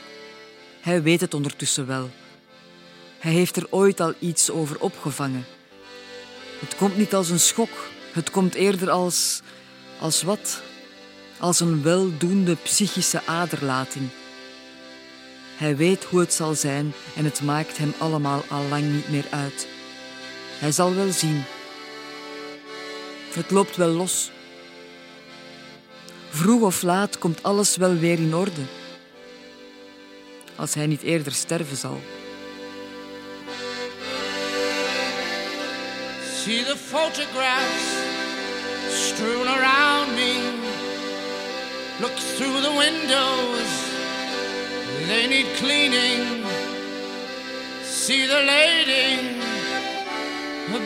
[0.81, 2.11] Hij weet het ondertussen wel.
[3.19, 5.47] Hij heeft er ooit al iets over opgevangen.
[6.61, 9.43] Het komt niet als een schok, het komt eerder als.
[9.99, 10.63] Als wat?
[11.39, 14.09] Als een weldoende psychische aderlating.
[15.57, 19.27] Hij weet hoe het zal zijn en het maakt hem allemaal al lang niet meer
[19.31, 19.69] uit.
[20.59, 21.45] Hij zal wel zien.
[23.33, 24.31] Het loopt wel los.
[26.31, 28.63] Vroeg of laat komt alles wel weer in orde.
[30.57, 32.01] Als hij niet eerder sterven zal.
[36.45, 38.08] See the photographs
[38.89, 40.35] strewn around me.
[42.01, 43.71] Look through the windows,
[45.07, 46.45] they need cleaning.
[47.83, 49.39] See the lady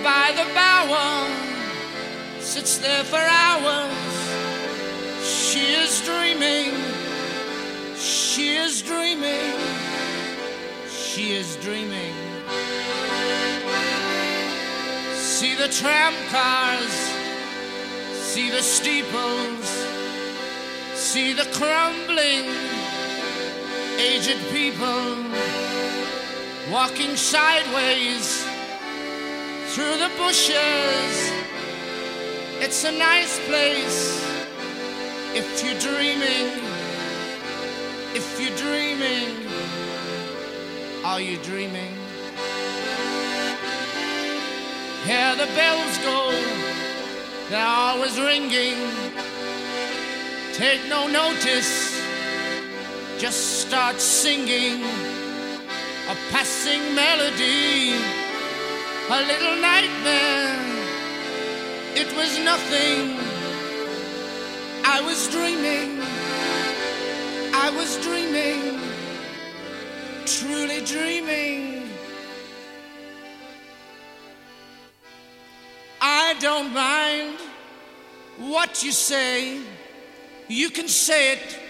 [0.02, 1.28] by the bower
[2.40, 3.92] sits there for hours.
[5.22, 6.72] She is dreaming,
[7.96, 9.54] she is dreaming,
[10.90, 12.14] she is dreaming.
[15.14, 16.94] See the tram cars,
[18.32, 19.66] see the steeples,
[20.94, 22.46] see the crumbling,
[23.98, 25.16] aged people
[26.72, 28.42] walking sideways
[29.72, 31.14] through the bushes.
[32.64, 34.00] It's a nice place
[35.34, 36.48] if you're dreaming.
[38.14, 39.46] If you're dreaming,
[41.04, 41.94] are you dreaming?
[45.04, 46.91] Hear the bells go,
[47.52, 48.78] they're always ringing.
[50.54, 52.00] Take no notice,
[53.18, 54.82] just start singing
[56.08, 57.92] a passing melody,
[59.10, 60.58] a little nightmare.
[61.94, 63.18] It was nothing.
[64.84, 66.00] I was dreaming.
[67.54, 68.80] I was dreaming.
[70.24, 71.81] Truly dreaming.
[76.32, 77.36] I don't mind
[78.38, 79.60] what you say.
[80.48, 81.60] You can say it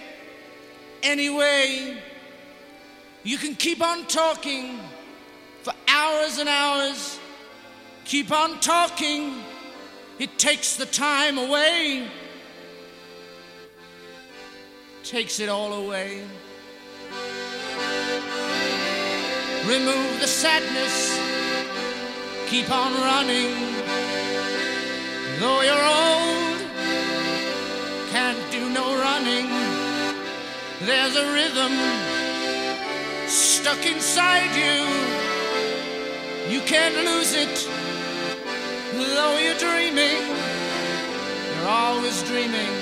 [1.02, 2.00] anyway.
[3.24, 4.78] You can keep on talking
[5.64, 7.18] for hours and hours.
[8.04, 9.42] Keep on talking.
[10.20, 12.06] It takes the time away.
[15.02, 16.22] Takes it all away.
[19.66, 21.18] Remove the sadness.
[22.46, 23.81] Keep on running.
[25.42, 26.60] Though you're old,
[28.12, 29.48] can't do no running.
[30.82, 31.72] There's a rhythm
[33.26, 34.86] stuck inside you.
[36.48, 37.56] You can't lose it,
[38.94, 40.22] though you're dreaming.
[41.56, 42.72] You're always dreaming,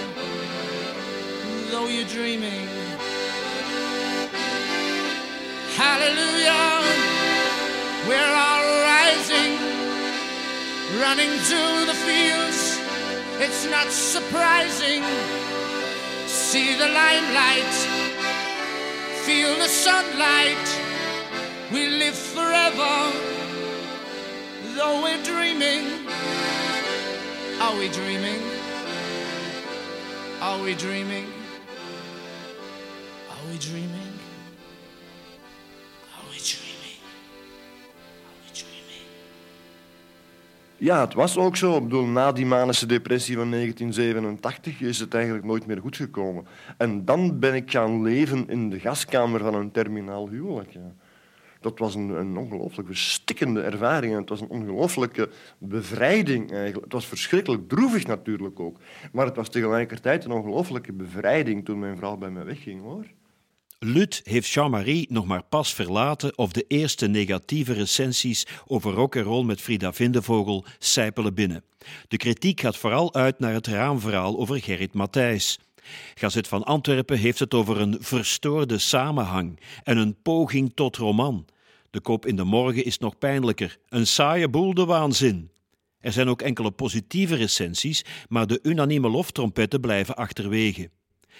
[1.70, 2.68] though you're dreaming.
[5.76, 6.82] Hallelujah, all
[8.06, 8.49] rising,
[11.01, 12.78] running to the fields.
[13.44, 15.03] It's not surprising.
[16.26, 18.11] See the limelight
[19.30, 20.66] feel the sunlight.
[21.70, 22.94] We live forever,
[24.76, 25.84] though we're dreaming.
[27.61, 28.42] Are we dreaming?
[30.40, 31.26] Are we dreaming?
[33.30, 33.99] Are we dreaming?
[40.81, 41.76] Ja, het was ook zo.
[41.76, 46.47] Ik bedoel, na die manische depressie van 1987 is het eigenlijk nooit meer goed gekomen.
[46.76, 50.76] En dan ben ik gaan leven in de gaskamer van een terminaal huwelijk.
[51.61, 54.16] Dat was een, een ongelooflijk verstikkende ervaring.
[54.16, 56.85] Het was een ongelooflijke bevrijding eigenlijk.
[56.85, 58.78] Het was verschrikkelijk droevig natuurlijk ook.
[59.12, 63.05] Maar het was tegelijkertijd een ongelooflijke bevrijding toen mijn vrouw bij mij wegging, hoor.
[63.85, 69.61] Lut heeft Jean-Marie nog maar pas verlaten of de eerste negatieve recensies over rock'n'roll met
[69.61, 71.64] Frida Vindevogel sijpelen binnen.
[72.09, 75.59] De kritiek gaat vooral uit naar het raamverhaal over Gerrit Matthijs.
[76.14, 81.47] Gazet van Antwerpen heeft het over een verstoorde samenhang en een poging tot roman.
[81.91, 83.78] De kop in de morgen is nog pijnlijker.
[83.89, 85.51] Een saaie boel de waanzin.
[86.01, 90.91] Er zijn ook enkele positieve recensies, maar de unanieme loftrompetten blijven achterwege.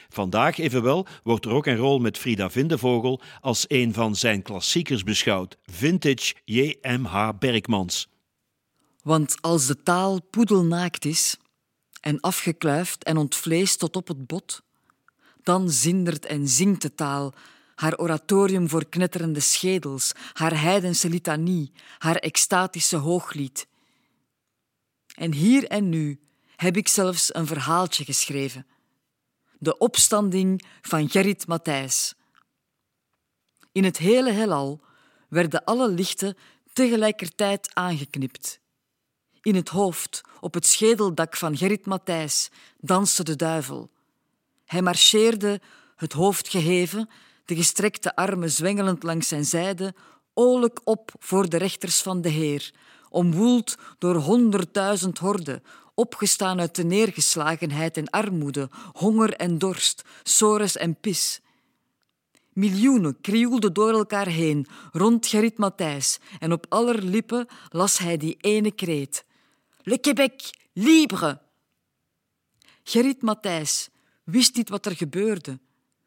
[0.09, 5.57] Vandaag evenwel wordt rock en roll met Frida Vindevogel als een van zijn klassiekers beschouwd.
[5.63, 7.29] Vintage J.M.H.
[7.39, 8.09] Berkmans.
[9.03, 11.37] Want als de taal poedelnaakt is
[12.01, 14.63] en afgekluifd en ontvleest tot op het bot,
[15.43, 17.35] dan zindert en zingt de taal,
[17.75, 23.67] haar oratorium voor knetterende schedels, haar heidense litanie, haar extatische hooglied.
[25.15, 26.21] En hier en nu
[26.57, 28.67] heb ik zelfs een verhaaltje geschreven.
[29.61, 32.15] De opstanding van Gerrit Matthijs.
[33.73, 34.81] In het hele heelal
[35.29, 36.37] werden alle lichten
[36.73, 38.61] tegelijkertijd aangeknipt.
[39.41, 43.91] In het hoofd, op het schedeldak van Gerrit Matthijs, danste de duivel.
[44.65, 45.61] Hij marcheerde,
[45.97, 47.09] het hoofd geheven,
[47.45, 49.95] de gestrekte armen zwengelend langs zijn zijde,
[50.35, 52.71] oorlijk op voor de rechters van de Heer,
[53.09, 55.63] omwoeld door honderdduizend horden,
[56.01, 61.41] opgestaan uit de neergeslagenheid en armoede, honger en dorst, sores en pis.
[62.53, 68.37] Miljoenen krioelden door elkaar heen rond Gerrit Matthijs en op aller lippen las hij die
[68.41, 69.25] ene kreet.
[69.83, 71.41] Le Québec, libre!
[72.83, 73.89] Gerrit Matthijs
[74.25, 75.59] wist niet wat er gebeurde.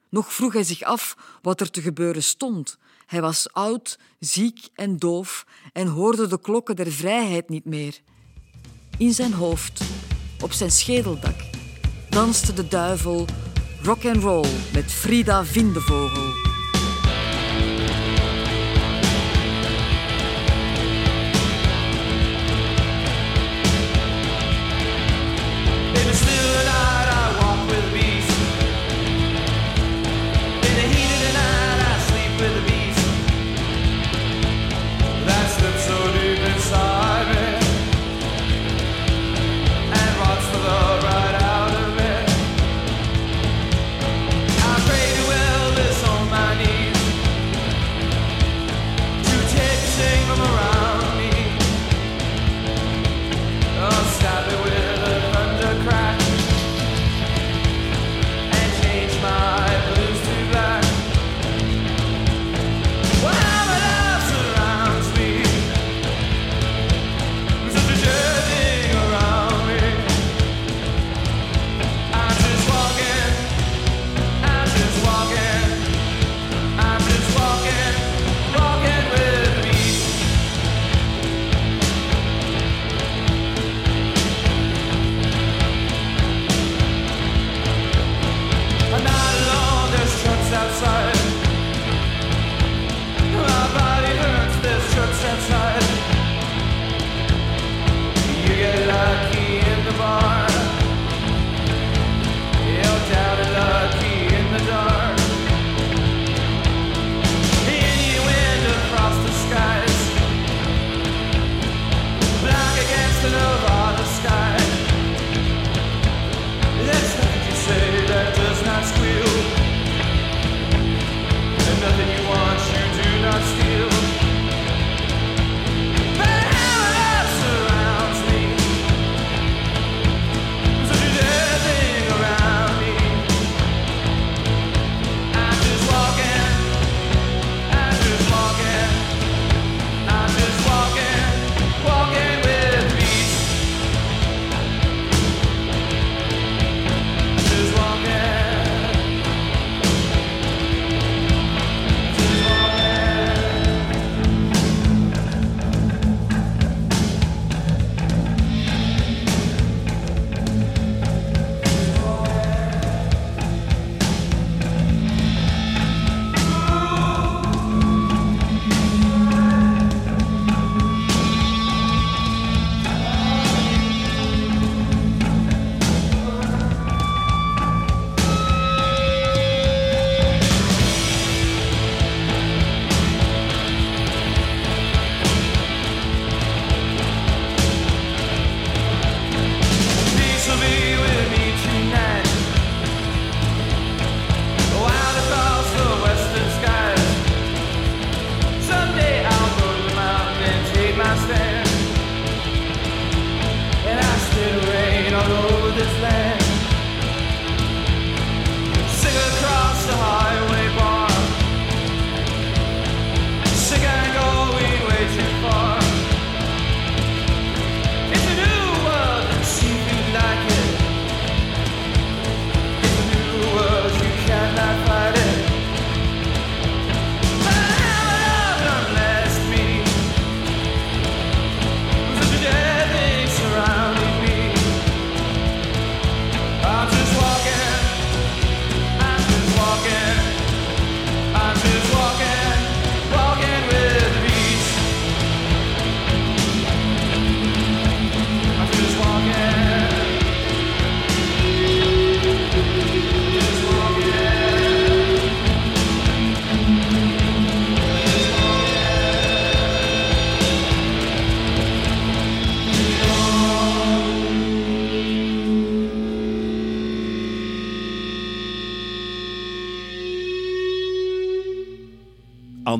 [0.09, 2.77] Nog vroeg hij zich af wat er te gebeuren stond.
[3.05, 8.01] Hij was oud, ziek en doof en hoorde de klokken der vrijheid niet meer.
[8.97, 9.83] In zijn hoofd,
[10.41, 11.35] op zijn schedeldak,
[12.09, 13.25] danste de duivel
[13.81, 16.52] rock and roll met Frida Vindevogel.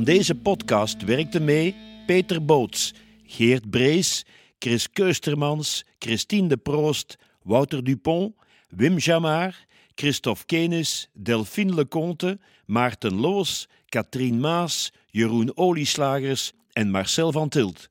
[0.03, 1.75] Deze podcast werkten mee
[2.05, 2.93] Peter Boots,
[3.25, 4.25] Geert Brees,
[4.59, 8.35] Chris Keustermans, Christine de Proost, Wouter Dupont,
[8.69, 17.49] Wim Jamar, Christophe Kenis, Delphine Leconte, Maarten Loos, Katrien Maas, Jeroen Olieslagers en Marcel van
[17.49, 17.89] Tilt.